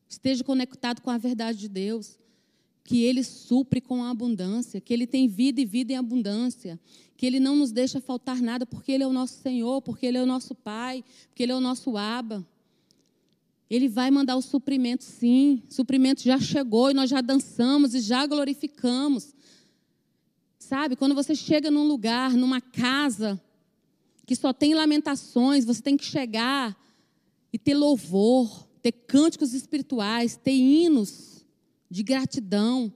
Esteja 0.09 0.43
conectado 0.43 1.01
com 1.01 1.09
a 1.09 1.17
verdade 1.17 1.57
de 1.59 1.69
Deus. 1.69 2.17
Que 2.87 3.03
Ele 3.03 3.23
supre 3.23 3.79
com 3.79 4.03
abundância. 4.03 4.81
Que 4.81 4.93
Ele 4.93 5.05
tem 5.05 5.27
vida 5.27 5.61
e 5.61 5.65
vida 5.65 5.93
em 5.93 5.97
abundância 5.97 6.79
que 7.17 7.25
Ele 7.25 7.39
não 7.39 7.55
nos 7.55 7.71
deixa 7.71 7.99
faltar 7.99 8.39
nada, 8.39 8.65
porque 8.65 8.91
Ele 8.91 9.03
é 9.03 9.07
o 9.07 9.11
nosso 9.11 9.41
Senhor, 9.41 9.81
porque 9.81 10.05
Ele 10.05 10.19
é 10.19 10.21
o 10.21 10.25
nosso 10.25 10.53
Pai, 10.53 11.03
porque 11.27 11.41
Ele 11.41 11.51
é 11.51 11.55
o 11.55 11.59
nosso 11.59 11.97
Aba. 11.97 12.47
Ele 13.69 13.89
vai 13.89 14.11
mandar 14.11 14.37
o 14.37 14.41
suprimento, 14.41 15.03
sim. 15.03 15.63
O 15.67 15.73
suprimento 15.73 16.21
já 16.21 16.39
chegou 16.39 16.91
e 16.91 16.93
nós 16.93 17.09
já 17.09 17.19
dançamos 17.19 17.95
e 17.95 17.99
já 17.99 18.25
glorificamos. 18.25 19.33
Sabe, 20.59 20.95
quando 20.95 21.15
você 21.15 21.33
chega 21.33 21.71
num 21.71 21.87
lugar, 21.87 22.33
numa 22.33 22.61
casa, 22.61 23.41
que 24.25 24.35
só 24.35 24.53
tem 24.53 24.75
lamentações, 24.75 25.65
você 25.65 25.81
tem 25.81 25.97
que 25.97 26.05
chegar 26.05 26.77
e 27.51 27.57
ter 27.57 27.73
louvor, 27.73 28.67
ter 28.81 28.91
cânticos 28.91 29.53
espirituais, 29.53 30.37
ter 30.37 30.55
hinos 30.55 31.36
de 31.89 32.03
gratidão, 32.03 32.91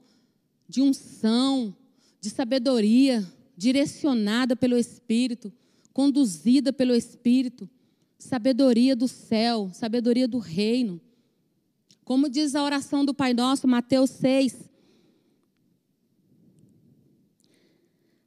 de 0.68 0.80
unção, 0.80 1.74
de 2.20 2.30
sabedoria 2.30 3.26
direcionada 3.56 4.56
pelo 4.56 4.76
Espírito, 4.76 5.52
conduzida 5.92 6.72
pelo 6.72 6.94
Espírito, 6.94 7.68
sabedoria 8.18 8.96
do 8.96 9.08
céu, 9.08 9.70
sabedoria 9.72 10.26
do 10.26 10.38
reino. 10.38 11.00
Como 12.04 12.28
diz 12.28 12.54
a 12.54 12.62
oração 12.62 13.04
do 13.04 13.14
Pai 13.14 13.32
Nosso, 13.34 13.68
Mateus 13.68 14.10
6. 14.10 14.70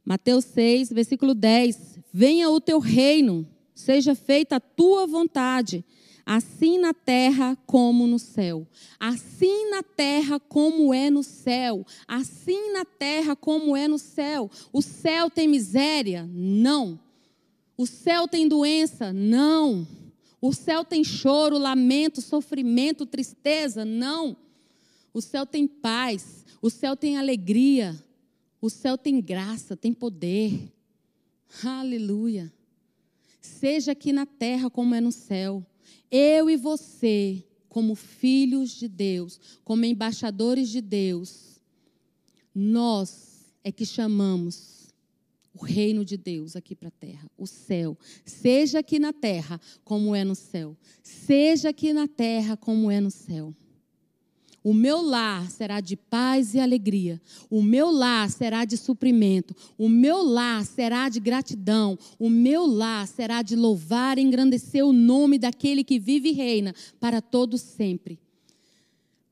Mateus 0.03 0.45
6, 0.45 0.91
versículo 0.91 1.33
10. 1.33 1.99
Venha 2.13 2.49
o 2.49 2.61
teu 2.61 2.79
reino, 2.79 3.47
seja 3.73 4.15
feita 4.15 4.57
a 4.57 4.59
tua 4.59 5.07
vontade 5.07 5.83
assim 6.25 6.79
na 6.79 6.93
terra 6.93 7.55
como 7.65 8.07
no 8.07 8.17
céu. 8.17 8.67
Assim 8.99 9.69
na 9.69 9.83
terra 9.83 10.39
como 10.39 10.93
é 10.93 11.09
no 11.09 11.21
céu. 11.21 11.85
Assim 12.07 12.71
na 12.71 12.83
terra 12.83 13.35
como 13.35 13.77
é 13.77 13.87
no 13.87 13.99
céu. 13.99 14.49
O 14.73 14.81
céu 14.81 15.29
tem 15.29 15.47
miséria? 15.47 16.27
Não. 16.33 16.99
O 17.77 17.85
céu 17.85 18.27
tem 18.27 18.47
doença? 18.47 19.13
Não. 19.13 19.87
O 20.41 20.53
céu 20.53 20.83
tem 20.83 21.03
choro, 21.03 21.57
lamento, 21.57 22.21
sofrimento, 22.21 23.05
tristeza? 23.05 23.85
Não. 23.85 24.35
O 25.13 25.21
céu 25.21 25.45
tem 25.45 25.67
paz. 25.67 26.45
O 26.61 26.69
céu 26.69 26.95
tem 26.95 27.17
alegria. 27.17 27.95
O 28.61 28.69
céu 28.69 28.97
tem 28.97 29.21
graça, 29.21 29.77
tem 29.77 29.93
poder. 29.93 30.71
Aleluia. 31.63 32.51
Seja 33.39 33.91
aqui 33.91 34.11
na 34.11 34.25
terra 34.25 34.69
como 34.69 34.95
é 34.95 35.01
no 35.01 35.11
céu. 35.11 35.63
Eu 36.17 36.49
e 36.49 36.55
você, 36.55 37.43
como 37.67 37.93
filhos 37.93 38.71
de 38.71 38.87
Deus, 38.87 39.37
como 39.65 39.83
embaixadores 39.83 40.69
de 40.69 40.79
Deus, 40.79 41.59
nós 42.53 43.53
é 43.61 43.69
que 43.69 43.85
chamamos 43.85 44.93
o 45.53 45.61
reino 45.61 46.05
de 46.05 46.15
Deus 46.15 46.55
aqui 46.55 46.73
para 46.73 46.87
a 46.87 46.91
terra, 46.91 47.29
o 47.37 47.45
céu. 47.45 47.97
Seja 48.23 48.79
aqui 48.79 48.97
na 48.97 49.11
terra 49.11 49.59
como 49.83 50.15
é 50.15 50.23
no 50.23 50.35
céu. 50.35 50.77
Seja 51.03 51.67
aqui 51.67 51.91
na 51.91 52.07
terra 52.07 52.55
como 52.55 52.89
é 52.89 53.01
no 53.01 53.11
céu. 53.11 53.53
O 54.65 54.73
meu 54.73 54.99
lar 54.99 55.51
será 55.51 55.79
de 55.79 55.95
paz 55.95 56.55
e 56.55 56.59
alegria. 56.59 57.21
O 57.51 57.61
meu 57.61 57.91
lar 57.91 58.27
será 58.31 58.65
de 58.65 58.75
suprimento. 58.75 59.55
O 59.77 59.87
meu 59.87 60.23
lar 60.23 60.65
será 60.65 61.07
de 61.07 61.19
gratidão. 61.19 61.95
O 62.17 62.31
meu 62.31 62.65
lar 62.65 63.07
será 63.07 63.43
de 63.43 63.55
louvar 63.55 64.17
e 64.17 64.23
engrandecer 64.23 64.83
o 64.83 64.91
nome 64.91 65.37
daquele 65.37 65.83
que 65.83 65.99
vive 65.99 66.29
e 66.29 66.31
reina 66.31 66.73
para 66.99 67.21
todos 67.21 67.61
sempre. 67.61 68.19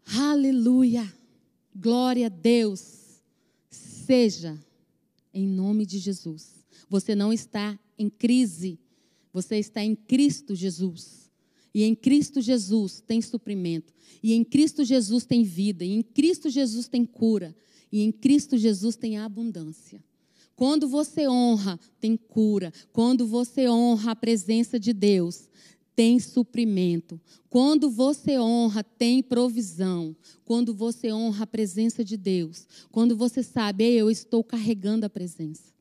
Aleluia. 0.06 1.12
Glória 1.76 2.28
a 2.28 2.30
Deus. 2.30 3.20
Seja 3.72 4.56
em 5.34 5.48
nome 5.48 5.84
de 5.84 5.98
Jesus. 5.98 6.64
Você 6.88 7.16
não 7.16 7.34
está 7.34 7.76
em 7.98 8.08
crise. 8.08 8.78
Você 9.34 9.58
está 9.58 9.84
em 9.84 9.96
Cristo 9.96 10.54
Jesus. 10.54 11.23
E 11.74 11.84
em 11.84 11.96
Cristo 11.96 12.42
Jesus 12.42 13.02
tem 13.06 13.22
suprimento. 13.22 13.94
E 14.22 14.34
em 14.34 14.44
Cristo 14.44 14.84
Jesus 14.84 15.26
tem 15.26 15.44
vida. 15.44 15.84
E 15.84 15.92
em 15.92 16.04
Cristo 16.04 16.50
Jesus 16.50 16.88
tem 16.88 17.06
cura. 17.06 17.56
E 17.92 18.02
em 18.02 18.12
Cristo 18.12 18.58
Jesus 18.58 18.96
tem 18.96 19.18
abundância. 19.18 20.04
Quando 20.56 20.88
você 20.88 21.28
honra, 21.28 21.80
tem 22.00 22.16
cura. 22.16 22.72
Quando 22.92 23.26
você 23.26 23.68
honra 23.68 24.12
a 24.12 24.16
presença 24.16 24.80
de 24.80 24.94
Deus, 24.94 25.50
tem 25.96 26.20
suprimento. 26.20 27.20
Quando 27.50 27.90
você 27.90 28.40
honra, 28.40 28.84
tem 28.84 29.22
provisão. 29.22 30.16
Quando 30.46 30.74
você 30.74 31.12
honra 31.12 31.44
a 31.44 31.48
presença 31.48 32.04
de 32.04 32.18
Deus. 32.18 32.68
Quando 32.92 33.16
você 33.16 33.44
sabe, 33.44 33.84
eu 33.84 34.10
estou 34.10 34.44
carregando 34.44 35.06
a 35.06 35.10
presença. 35.10 35.74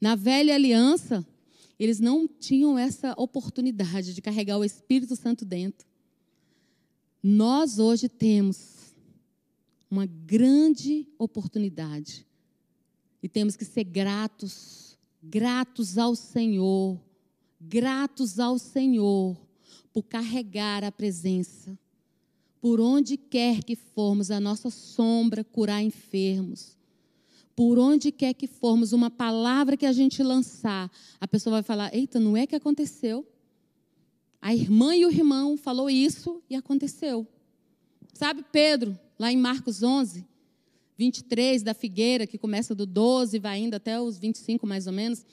Na 0.00 0.14
velha 0.14 0.54
aliança, 0.54 1.26
eles 1.78 2.00
não 2.00 2.26
tinham 2.26 2.78
essa 2.78 3.14
oportunidade 3.16 4.14
de 4.14 4.20
carregar 4.20 4.58
o 4.58 4.64
Espírito 4.64 5.14
Santo 5.14 5.44
dentro. 5.44 5.86
Nós 7.22 7.78
hoje 7.78 8.08
temos 8.08 8.94
uma 9.90 10.06
grande 10.06 11.06
oportunidade 11.18 12.26
e 13.22 13.28
temos 13.28 13.56
que 13.56 13.64
ser 13.64 13.84
gratos, 13.84 14.96
gratos 15.22 15.98
ao 15.98 16.14
Senhor, 16.14 16.98
gratos 17.60 18.38
ao 18.38 18.58
Senhor 18.58 19.36
por 19.92 20.04
carregar 20.04 20.84
a 20.84 20.92
presença. 20.92 21.76
Por 22.60 22.80
onde 22.80 23.16
quer 23.16 23.64
que 23.64 23.74
formos, 23.74 24.30
a 24.30 24.40
nossa 24.40 24.70
sombra 24.70 25.42
curar 25.42 25.82
enfermos, 25.82 26.77
por 27.58 27.76
onde 27.76 28.12
quer 28.12 28.34
que 28.34 28.46
formos, 28.46 28.92
uma 28.92 29.10
palavra 29.10 29.76
que 29.76 29.84
a 29.84 29.90
gente 29.90 30.22
lançar, 30.22 30.88
a 31.20 31.26
pessoa 31.26 31.54
vai 31.54 31.62
falar: 31.64 31.92
Eita, 31.92 32.20
não 32.20 32.36
é 32.36 32.46
que 32.46 32.54
aconteceu? 32.54 33.26
A 34.40 34.54
irmã 34.54 34.94
e 34.94 35.04
o 35.04 35.10
irmão 35.10 35.56
falou 35.56 35.90
isso 35.90 36.40
e 36.48 36.54
aconteceu. 36.54 37.26
Sabe 38.14 38.44
Pedro, 38.52 38.96
lá 39.18 39.32
em 39.32 39.36
Marcos 39.36 39.82
11, 39.82 40.24
23 40.96 41.64
da 41.64 41.74
figueira, 41.74 42.28
que 42.28 42.38
começa 42.38 42.76
do 42.76 42.86
12 42.86 43.40
vai 43.40 43.58
indo 43.58 43.74
até 43.74 44.00
os 44.00 44.18
25 44.18 44.64
mais 44.64 44.86
ou 44.86 44.92
menos. 44.92 45.26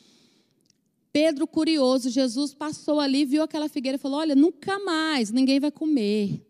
Pedro, 1.13 1.45
curioso, 1.45 2.09
Jesus 2.09 2.55
passou 2.55 2.99
ali, 2.99 3.23
viu 3.23 3.43
aquela 3.43 3.69
figueira 3.69 3.97
e 3.97 4.01
falou: 4.01 4.17
Olha, 4.17 4.33
nunca 4.33 4.79
mais 4.79 5.29
ninguém 5.29 5.59
vai 5.59 5.69
comer 5.69 6.43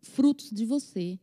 frutos 0.00 0.50
de 0.50 0.66
você. 0.66 1.20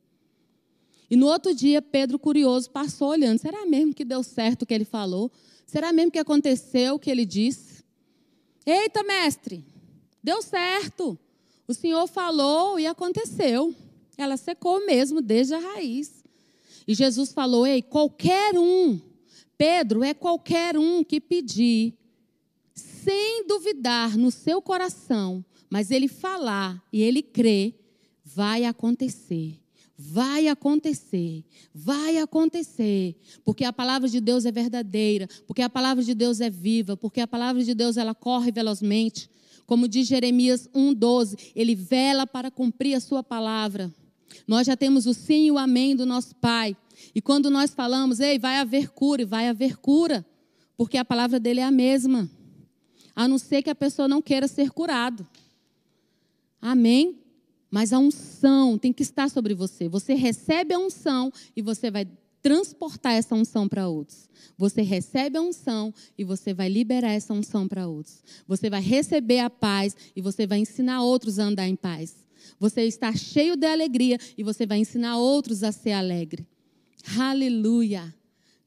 E 1.10 1.16
no 1.16 1.28
outro 1.28 1.54
dia, 1.56 1.82
Pedro, 1.82 2.20
curioso, 2.20 2.70
passou 2.70 3.10
olhando. 3.10 3.40
Será 3.40 3.66
mesmo 3.66 3.94
que 3.94 4.06
deu 4.06 4.22
certo 4.22 4.64
o 4.64 4.66
que 4.66 4.74
ele 4.74 4.86
falou? 4.86 5.32
Será 5.66 5.92
mesmo 5.92 6.12
que 6.12 6.20
aconteceu 6.20 6.96
o 6.96 7.00
que 7.00 7.10
ele 7.10 7.26
disse? 7.26 7.84
Eita, 8.66 9.04
mestre, 9.04 9.64
deu 10.24 10.42
certo. 10.42 11.18
O 11.68 11.74
Senhor 11.74 12.08
falou 12.08 12.80
e 12.80 12.86
aconteceu. 12.86 13.74
Ela 14.18 14.38
secou 14.38 14.86
mesmo 14.86 15.22
desde 15.22 15.54
a 15.54 15.60
raiz. 15.60 16.24
E 16.88 16.94
Jesus 16.94 17.32
falou: 17.32 17.66
Ei, 17.66 17.82
qualquer 17.82 18.58
um, 18.58 19.00
Pedro, 19.58 20.04
é 20.04 20.14
qualquer 20.14 20.78
um 20.78 21.04
que 21.04 21.22
pedir, 21.22 21.94
sem 22.74 23.46
duvidar 23.46 24.18
no 24.18 24.32
seu 24.32 24.62
coração, 24.62 25.44
mas 25.70 25.92
ele 25.92 26.08
falar 26.08 26.84
e 26.92 27.02
ele 27.02 27.22
crer, 27.22 27.76
vai 28.24 28.66
acontecer. 28.66 29.60
Vai 30.02 30.48
acontecer, 30.48 31.44
vai 31.76 32.20
acontecer, 32.20 33.18
porque 33.44 33.66
a 33.66 33.74
palavra 33.74 34.08
de 34.08 34.22
Deus 34.22 34.46
é 34.46 34.52
verdadeira, 34.52 35.28
porque 35.46 35.62
a 35.62 35.70
palavra 35.70 36.02
de 36.02 36.16
Deus 36.16 36.40
é 36.40 36.50
viva, 36.50 36.96
porque 36.96 37.20
a 37.20 37.28
palavra 37.28 37.62
de 37.62 37.76
Deus 37.76 37.98
ela 37.98 38.16
corre 38.16 38.50
velozmente. 38.50 39.30
Como 39.66 39.90
diz 39.90 40.08
Jeremias 40.08 40.70
1:12, 40.74 41.52
ele 41.54 41.76
vela 41.76 42.26
para 42.26 42.50
cumprir 42.50 42.96
a 42.96 43.02
sua 43.02 43.22
palavra. 43.22 43.94
Nós 44.48 44.68
já 44.68 44.78
temos 44.78 45.06
o 45.06 45.14
sim 45.14 45.48
e 45.48 45.52
o 45.52 45.58
amém 45.58 45.98
do 45.98 46.06
nosso 46.06 46.34
Pai. 46.34 46.78
E 47.14 47.22
quando 47.22 47.50
nós 47.50 47.74
falamos, 47.74 48.22
ei, 48.22 48.40
vai 48.40 48.56
haver 48.56 48.92
cura, 48.92 49.24
e 49.24 49.26
vai 49.26 49.50
haver 49.50 49.76
cura, 49.80 50.26
porque 50.78 50.98
a 50.98 51.04
palavra 51.04 51.42
dele 51.42 51.60
é 51.60 51.66
a 51.66 51.72
mesma. 51.72 52.32
A 53.14 53.28
não 53.28 53.38
ser 53.38 53.62
que 53.62 53.70
a 53.70 53.76
pessoa 53.76 54.08
não 54.08 54.22
queira 54.22 54.48
ser 54.48 54.72
curado. 54.72 55.28
Amém? 56.62 57.20
Mas 57.70 57.94
a 57.94 58.00
unção 58.00 58.78
tem 58.78 58.92
que 58.92 59.04
estar 59.04 59.30
sobre 59.30 59.54
você. 59.54 59.88
Você 59.88 60.14
recebe 60.14 60.74
a 60.74 60.80
unção 60.80 61.32
e 61.56 61.62
você 61.62 61.92
vai 61.92 62.08
transportar 62.42 63.14
essa 63.14 63.36
unção 63.36 63.68
para 63.68 63.88
outros. 63.88 64.30
Você 64.58 64.82
recebe 64.82 65.38
a 65.38 65.42
unção 65.42 65.94
e 66.18 66.24
você 66.24 66.54
vai 66.54 66.70
liberar 66.70 67.12
essa 67.12 67.34
unção 67.34 67.68
para 67.68 67.88
outros. 67.88 68.24
Você 68.48 68.70
vai 68.70 68.82
receber 68.82 69.40
a 69.40 69.50
paz 69.50 69.96
e 70.16 70.22
você 70.22 70.48
vai 70.48 70.60
ensinar 70.60 71.04
outros 71.04 71.38
a 71.38 71.44
andar 71.44 71.68
em 71.68 71.76
paz. 71.76 72.16
Você 72.60 72.84
está 72.84 73.14
cheio 73.14 73.56
de 73.56 73.68
alegria 73.68 74.18
e 74.38 74.44
você 74.44 74.66
vai 74.66 74.80
ensinar 74.80 75.18
outros 75.18 75.64
a 75.64 75.72
ser 75.72 75.92
alegre. 75.92 76.48
Aleluia! 77.18 78.14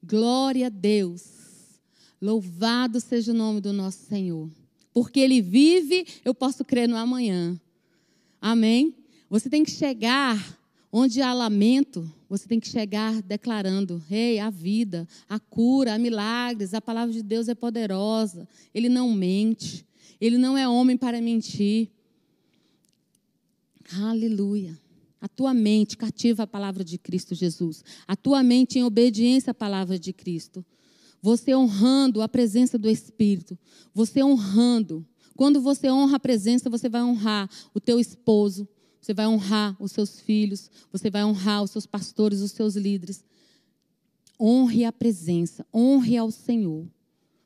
Glória 0.02 0.66
a 0.66 0.70
Deus. 0.70 1.24
Louvado 2.20 3.00
seja 3.00 3.32
o 3.32 3.34
nome 3.34 3.60
do 3.60 3.72
nosso 3.72 4.04
Senhor. 4.06 4.48
Porque 4.92 5.20
Ele 5.20 5.40
vive, 5.40 6.06
eu 6.24 6.34
posso 6.34 6.64
crer 6.64 6.88
no 6.88 6.96
amanhã. 6.96 7.58
Amém? 8.42 8.96
Você 9.30 9.48
tem 9.48 9.62
que 9.62 9.70
chegar 9.70 10.58
onde 10.90 11.22
há 11.22 11.32
lamento, 11.32 12.12
você 12.28 12.48
tem 12.48 12.58
que 12.58 12.68
chegar 12.68 13.22
declarando: 13.22 14.02
Rei, 14.08 14.32
hey, 14.32 14.40
a 14.40 14.50
vida, 14.50 15.06
a 15.28 15.38
cura, 15.38 15.94
a 15.94 15.98
milagres, 15.98 16.74
a 16.74 16.80
palavra 16.80 17.12
de 17.12 17.22
Deus 17.22 17.48
é 17.48 17.54
poderosa. 17.54 18.48
Ele 18.74 18.88
não 18.88 19.12
mente. 19.14 19.86
Ele 20.20 20.38
não 20.38 20.58
é 20.58 20.68
homem 20.68 20.96
para 20.96 21.20
mentir. 21.20 21.88
Aleluia. 24.00 24.76
A 25.20 25.28
tua 25.28 25.54
mente 25.54 25.96
cativa 25.96 26.42
a 26.42 26.46
palavra 26.46 26.82
de 26.82 26.98
Cristo 26.98 27.34
Jesus. 27.34 27.84
A 28.08 28.16
tua 28.16 28.42
mente 28.42 28.76
em 28.76 28.82
obediência 28.82 29.52
à 29.52 29.54
palavra 29.54 29.98
de 29.98 30.12
Cristo. 30.12 30.64
Você 31.20 31.54
honrando 31.54 32.20
a 32.20 32.28
presença 32.28 32.76
do 32.76 32.90
Espírito. 32.90 33.56
Você 33.94 34.22
honrando. 34.22 35.06
Quando 35.36 35.60
você 35.60 35.90
honra 35.90 36.16
a 36.16 36.20
presença, 36.20 36.70
você 36.70 36.88
vai 36.88 37.02
honrar 37.02 37.48
o 37.74 37.80
teu 37.80 37.98
esposo. 37.98 38.68
Você 39.00 39.12
vai 39.12 39.26
honrar 39.26 39.76
os 39.80 39.92
seus 39.92 40.20
filhos. 40.20 40.70
Você 40.92 41.10
vai 41.10 41.24
honrar 41.24 41.62
os 41.62 41.70
seus 41.70 41.86
pastores, 41.86 42.40
os 42.40 42.52
seus 42.52 42.76
líderes. 42.76 43.24
Honre 44.40 44.84
a 44.84 44.92
presença. 44.92 45.66
Honre 45.74 46.16
ao 46.16 46.30
Senhor. 46.30 46.86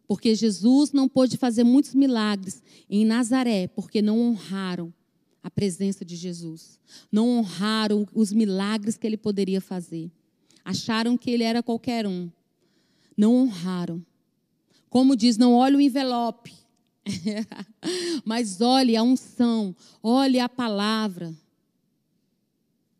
Porque 0.06 0.34
Jesus 0.34 0.92
não 0.92 1.08
pôde 1.08 1.36
fazer 1.36 1.64
muitos 1.64 1.94
milagres 1.94 2.62
em 2.88 3.04
Nazaré, 3.04 3.66
porque 3.66 4.00
não 4.00 4.20
honraram 4.20 4.92
a 5.42 5.50
presença 5.50 6.04
de 6.04 6.14
Jesus. 6.14 6.78
Não 7.10 7.28
honraram 7.38 8.06
os 8.14 8.32
milagres 8.32 8.96
que 8.96 9.06
ele 9.06 9.16
poderia 9.16 9.60
fazer. 9.60 10.10
Acharam 10.64 11.16
que 11.16 11.30
ele 11.30 11.42
era 11.42 11.62
qualquer 11.62 12.06
um. 12.06 12.30
Não 13.16 13.34
honraram. 13.34 14.04
Como 14.90 15.16
diz, 15.16 15.36
não 15.36 15.54
olhe 15.54 15.76
o 15.76 15.80
envelope, 15.80 16.52
mas 18.24 18.60
olhe 18.60 18.96
a 18.96 19.02
unção, 19.02 19.74
olhe 20.02 20.38
a 20.38 20.48
palavra. 20.48 21.34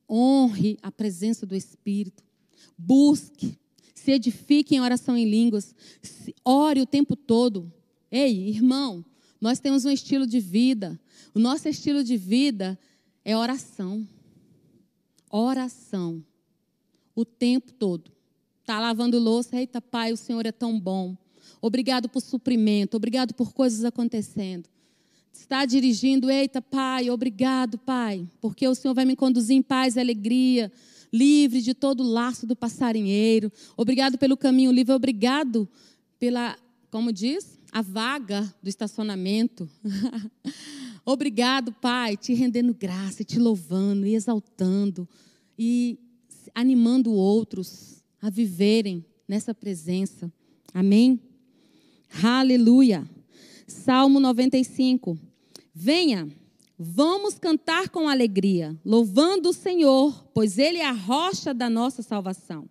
Honre 0.09 0.79
a 0.83 0.93
presença 0.93 1.45
do 1.45 1.57
Espírito. 1.57 2.23
Busque, 2.79 3.59
se 3.95 4.13
edifique 4.13 4.77
em 4.77 4.81
oração 4.81 5.17
em 5.17 5.29
línguas. 5.29 5.75
Ore 6.45 6.81
o 6.81 6.87
tempo 6.87 7.17
todo. 7.17 7.73
Ei, 8.11 8.49
irmão, 8.49 9.05
nós 9.41 9.59
temos 9.59 9.85
um 9.85 9.91
estilo 9.91 10.27
de 10.27 10.39
vida 10.39 10.99
o 11.37 11.39
nosso 11.39 11.69
estilo 11.69 12.03
de 12.03 12.17
vida 12.17 12.79
é 13.23 13.37
oração. 13.37 14.09
Oração. 15.31 16.25
O 17.15 17.27
tempo 17.27 17.75
todo. 17.75 18.11
Está 18.63 18.81
lavando 18.81 19.19
louça, 19.19 19.55
eita 19.55 19.79
pai, 19.83 20.15
o 20.15 20.17
Senhor 20.17 20.47
é 20.47 20.51
tão 20.51 20.81
bom. 20.81 21.15
Obrigado 21.61 22.09
por 22.09 22.21
suprimento, 22.21 22.97
obrigado 22.97 23.35
por 23.35 23.53
coisas 23.53 23.85
acontecendo. 23.85 24.69
Está 25.33 25.65
dirigindo, 25.65 26.31
eita 26.31 26.63
pai, 26.63 27.11
obrigado 27.11 27.79
pai, 27.79 28.27
porque 28.41 28.67
o 28.67 28.75
Senhor 28.75 28.95
vai 28.95 29.05
me 29.05 29.15
conduzir 29.15 29.57
em 29.57 29.63
paz 29.63 29.97
e 29.97 30.01
alegria, 30.01 30.73
livre 31.13 31.61
de 31.61 31.75
todo 31.75 32.03
o 32.03 32.09
laço 32.09 32.47
do 32.47 32.57
passarinheiro. 32.57 33.53
Obrigado 33.77 34.19
pelo 34.19 34.37
caminho 34.37 34.73
livre, 34.73 34.95
obrigado 34.95 35.69
pela, 36.19 36.57
como 36.91 37.13
diz, 37.13 37.59
a 37.71 37.83
vaga 37.83 38.55
do 38.63 38.69
estacionamento. 38.69 39.69
Obrigado, 41.05 41.73
Pai, 41.73 42.17
te 42.17 42.35
rendendo 42.35 42.75
graça, 42.75 43.23
te 43.23 43.39
louvando 43.39 44.07
e 44.07 44.15
exaltando 44.17 45.09
e 45.57 45.99
animando 46.53 47.13
outros 47.13 48.03
a 48.21 48.29
viverem 48.29 49.05
nessa 49.29 49.55
presença. 49.55 50.33
Amém? 50.75 51.21
Aleluia. 52.23 53.09
Salmo 53.67 54.19
95. 54.21 55.19
Venha, 55.75 56.29
vamos 56.79 57.39
cantar 57.39 57.89
com 57.89 58.09
alegria, 58.09 58.77
louvando 58.85 59.51
o 59.51 59.53
Senhor, 59.53 60.27
pois 60.33 60.59
Ele 60.59 60.79
é 60.79 60.87
a 60.87 60.93
rocha 60.93 61.53
da 61.53 61.69
nossa 61.69 62.03
salvação. 62.03 62.69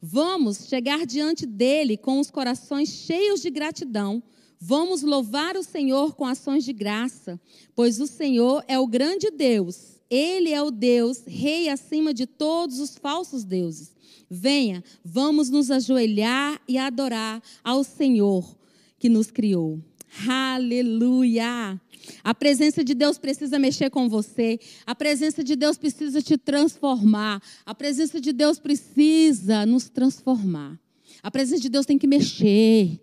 Vamos 0.00 0.66
chegar 0.68 1.06
diante 1.06 1.46
dele 1.46 1.96
com 1.96 2.18
os 2.20 2.30
corações 2.30 2.88
cheios 2.88 3.40
de 3.40 3.50
gratidão 3.50 4.22
Vamos 4.64 5.02
louvar 5.02 5.56
o 5.56 5.62
Senhor 5.64 6.14
com 6.14 6.24
ações 6.24 6.64
de 6.64 6.72
graça, 6.72 7.40
pois 7.74 7.98
o 7.98 8.06
Senhor 8.06 8.62
é 8.68 8.78
o 8.78 8.86
grande 8.86 9.28
Deus. 9.28 10.00
Ele 10.08 10.52
é 10.52 10.62
o 10.62 10.70
Deus, 10.70 11.24
rei 11.26 11.68
acima 11.68 12.14
de 12.14 12.28
todos 12.28 12.78
os 12.78 12.96
falsos 12.96 13.42
deuses. 13.42 13.92
Venha, 14.30 14.84
vamos 15.04 15.50
nos 15.50 15.68
ajoelhar 15.68 16.62
e 16.68 16.78
adorar 16.78 17.42
ao 17.64 17.82
Senhor 17.82 18.56
que 19.02 19.08
nos 19.08 19.32
criou. 19.32 19.80
Aleluia! 20.28 21.80
A 22.22 22.32
presença 22.32 22.84
de 22.84 22.94
Deus 22.94 23.18
precisa 23.18 23.58
mexer 23.58 23.90
com 23.90 24.08
você. 24.08 24.60
A 24.86 24.94
presença 24.94 25.42
de 25.42 25.56
Deus 25.56 25.76
precisa 25.76 26.22
te 26.22 26.38
transformar. 26.38 27.42
A 27.66 27.74
presença 27.74 28.20
de 28.20 28.32
Deus 28.32 28.60
precisa 28.60 29.66
nos 29.66 29.88
transformar. 29.88 30.78
A 31.20 31.32
presença 31.32 31.60
de 31.60 31.68
Deus 31.68 31.84
tem 31.84 31.98
que 31.98 32.06
mexer. 32.06 33.00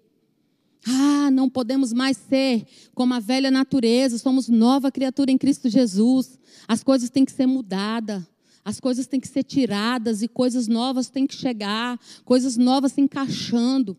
Ah, 0.87 1.29
não 1.31 1.49
podemos 1.49 1.91
mais 1.91 2.15
ser 2.15 2.65
como 2.95 3.13
a 3.13 3.19
velha 3.19 3.51
natureza, 3.51 4.17
somos 4.17 4.47
nova 4.47 4.89
criatura 4.89 5.29
em 5.31 5.37
Cristo 5.37 5.67
Jesus. 5.67 6.39
As 6.65 6.81
coisas 6.81 7.09
têm 7.09 7.25
que 7.25 7.33
ser 7.33 7.45
mudadas, 7.45 8.23
as 8.63 8.79
coisas 8.79 9.05
têm 9.05 9.19
que 9.19 9.27
ser 9.27 9.43
tiradas 9.43 10.21
e 10.21 10.29
coisas 10.29 10.65
novas 10.65 11.09
têm 11.09 11.27
que 11.27 11.35
chegar, 11.35 11.99
coisas 12.23 12.55
novas 12.55 12.93
se 12.93 13.01
encaixando. 13.01 13.97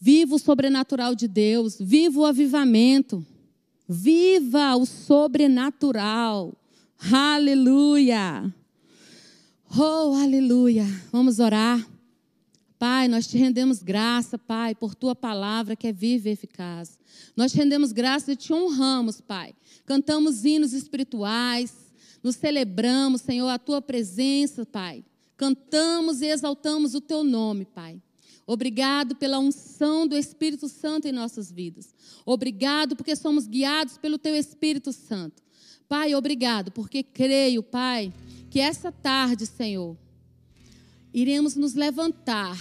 Viva 0.00 0.36
o 0.36 0.38
sobrenatural 0.38 1.14
de 1.14 1.26
Deus, 1.26 1.76
viva 1.80 2.20
o 2.20 2.24
avivamento, 2.24 3.24
viva 3.88 4.76
o 4.76 4.86
sobrenatural. 4.86 6.54
Aleluia! 7.12 8.54
Oh, 9.76 10.14
aleluia! 10.14 10.86
Vamos 11.10 11.40
orar. 11.40 11.84
Pai, 12.78 13.08
nós 13.08 13.26
te 13.26 13.36
rendemos 13.36 13.82
graça, 13.82 14.38
Pai, 14.38 14.72
por 14.72 14.94
tua 14.94 15.16
palavra 15.16 15.74
que 15.74 15.88
é 15.88 15.92
viva 15.92 16.28
e 16.28 16.32
eficaz. 16.32 16.96
Nós 17.36 17.50
te 17.50 17.58
rendemos 17.58 17.90
graça 17.90 18.32
e 18.32 18.36
te 18.36 18.52
honramos, 18.52 19.20
Pai. 19.20 19.52
Cantamos 19.84 20.44
hinos 20.44 20.72
espirituais, 20.72 21.74
nos 22.22 22.36
celebramos, 22.36 23.20
Senhor, 23.20 23.48
a 23.48 23.58
tua 23.58 23.82
presença, 23.82 24.64
Pai. 24.64 25.04
Cantamos 25.36 26.22
e 26.22 26.26
exaltamos 26.26 26.94
o 26.94 27.00
teu 27.00 27.24
nome, 27.24 27.64
Pai. 27.64 28.00
Obrigado 28.48 29.14
pela 29.14 29.38
unção 29.38 30.08
do 30.08 30.16
Espírito 30.16 30.70
Santo 30.70 31.06
em 31.06 31.12
nossas 31.12 31.52
vidas. 31.52 31.94
Obrigado 32.24 32.96
porque 32.96 33.14
somos 33.14 33.46
guiados 33.46 33.98
pelo 33.98 34.16
teu 34.16 34.34
Espírito 34.34 34.90
Santo. 34.90 35.42
Pai, 35.86 36.14
obrigado 36.14 36.72
porque 36.72 37.02
creio, 37.02 37.62
Pai, 37.62 38.10
que 38.48 38.58
essa 38.58 38.90
tarde, 38.90 39.44
Senhor, 39.44 39.98
iremos 41.12 41.56
nos 41.56 41.74
levantar 41.74 42.58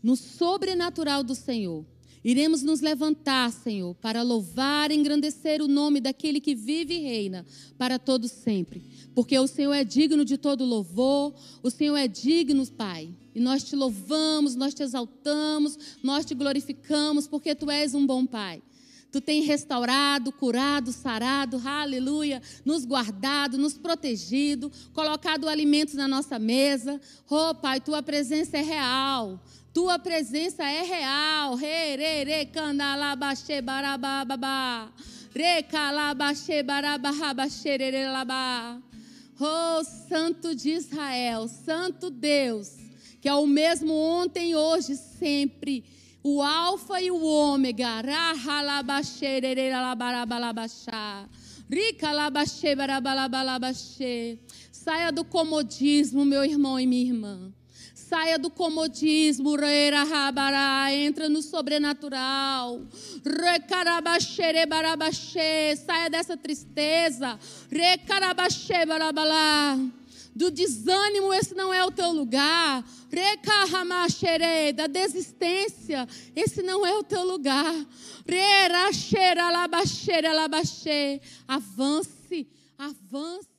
no 0.00 0.14
sobrenatural 0.14 1.24
do 1.24 1.34
Senhor. 1.34 1.84
Iremos 2.22 2.62
nos 2.62 2.80
levantar, 2.80 3.50
Senhor, 3.50 3.94
para 3.94 4.22
louvar 4.22 4.90
e 4.90 4.94
engrandecer 4.94 5.62
o 5.62 5.68
nome 5.68 6.00
daquele 6.00 6.38
que 6.38 6.54
vive 6.54 6.94
e 6.94 7.00
reina 7.00 7.46
para 7.78 7.98
todo 7.98 8.28
sempre. 8.28 8.82
Porque 9.14 9.38
o 9.38 9.46
Senhor 9.46 9.72
é 9.72 9.82
digno 9.82 10.22
de 10.24 10.36
todo 10.36 10.64
louvor, 10.64 11.34
o 11.62 11.70
Senhor 11.70 11.96
é 11.96 12.06
digno, 12.06 12.66
Pai. 12.66 13.14
E 13.34 13.40
nós 13.40 13.64
te 13.64 13.74
louvamos, 13.74 14.54
nós 14.54 14.74
te 14.74 14.82
exaltamos, 14.82 15.78
nós 16.02 16.26
te 16.26 16.34
glorificamos, 16.34 17.26
porque 17.26 17.54
tu 17.54 17.70
és 17.70 17.94
um 17.94 18.06
bom 18.06 18.26
Pai. 18.26 18.62
Tu 19.10 19.20
tem 19.20 19.42
restaurado, 19.42 20.30
curado, 20.30 20.92
sarado, 20.92 21.60
aleluia, 21.64 22.40
nos 22.64 22.84
guardado, 22.84 23.58
nos 23.58 23.76
protegido, 23.76 24.70
colocado 24.92 25.48
alimentos 25.48 25.94
na 25.94 26.06
nossa 26.06 26.38
mesa. 26.38 27.00
Oh, 27.28 27.54
Pai, 27.54 27.80
tua 27.80 28.02
presença 28.02 28.58
é 28.58 28.62
real. 28.62 29.42
Tua 29.72 29.98
presença 29.98 30.64
é 30.64 30.82
real. 30.82 31.54
Re, 31.54 31.96
re, 31.96 32.24
re, 32.24 32.46
canalabaxe, 32.46 33.60
barababá. 33.60 34.90
Re, 35.32 35.62
calabaxe, 35.62 36.62
barababaxe, 36.62 37.78
labá. 38.12 38.80
Oh, 39.38 39.82
Santo 39.84 40.54
de 40.54 40.70
Israel, 40.70 41.48
Santo 41.48 42.10
Deus, 42.10 42.76
que 43.22 43.28
é 43.28 43.34
o 43.34 43.46
mesmo 43.46 43.94
ontem, 43.94 44.54
hoje, 44.54 44.96
sempre 44.96 45.82
o 46.22 46.42
alfa 46.42 47.00
e 47.00 47.10
o 47.10 47.22
ômega. 47.22 48.02
Saia 54.70 55.12
do 55.12 55.24
comodismo, 55.24 56.24
meu 56.24 56.44
irmão 56.44 56.78
e 56.78 56.86
minha 56.86 57.06
irmã. 57.06 57.52
Saia 58.10 58.36
do 58.40 58.50
comodismo, 58.50 59.56
entra 60.92 61.28
no 61.28 61.40
sobrenatural. 61.40 62.80
Saia 65.86 66.10
dessa 66.10 66.36
tristeza. 66.36 67.38
Do 70.34 70.50
desânimo, 70.50 71.32
esse 71.32 71.54
não 71.54 71.72
é 71.72 71.84
o 71.84 71.92
teu 71.92 72.10
lugar. 72.10 72.84
Da 74.74 74.88
desistência, 74.88 76.08
esse 76.34 76.62
não 76.62 76.84
é 76.84 76.92
o 76.96 77.04
teu 77.04 77.24
lugar. 77.24 77.72
Avance, 81.46 82.48
avance 82.76 83.49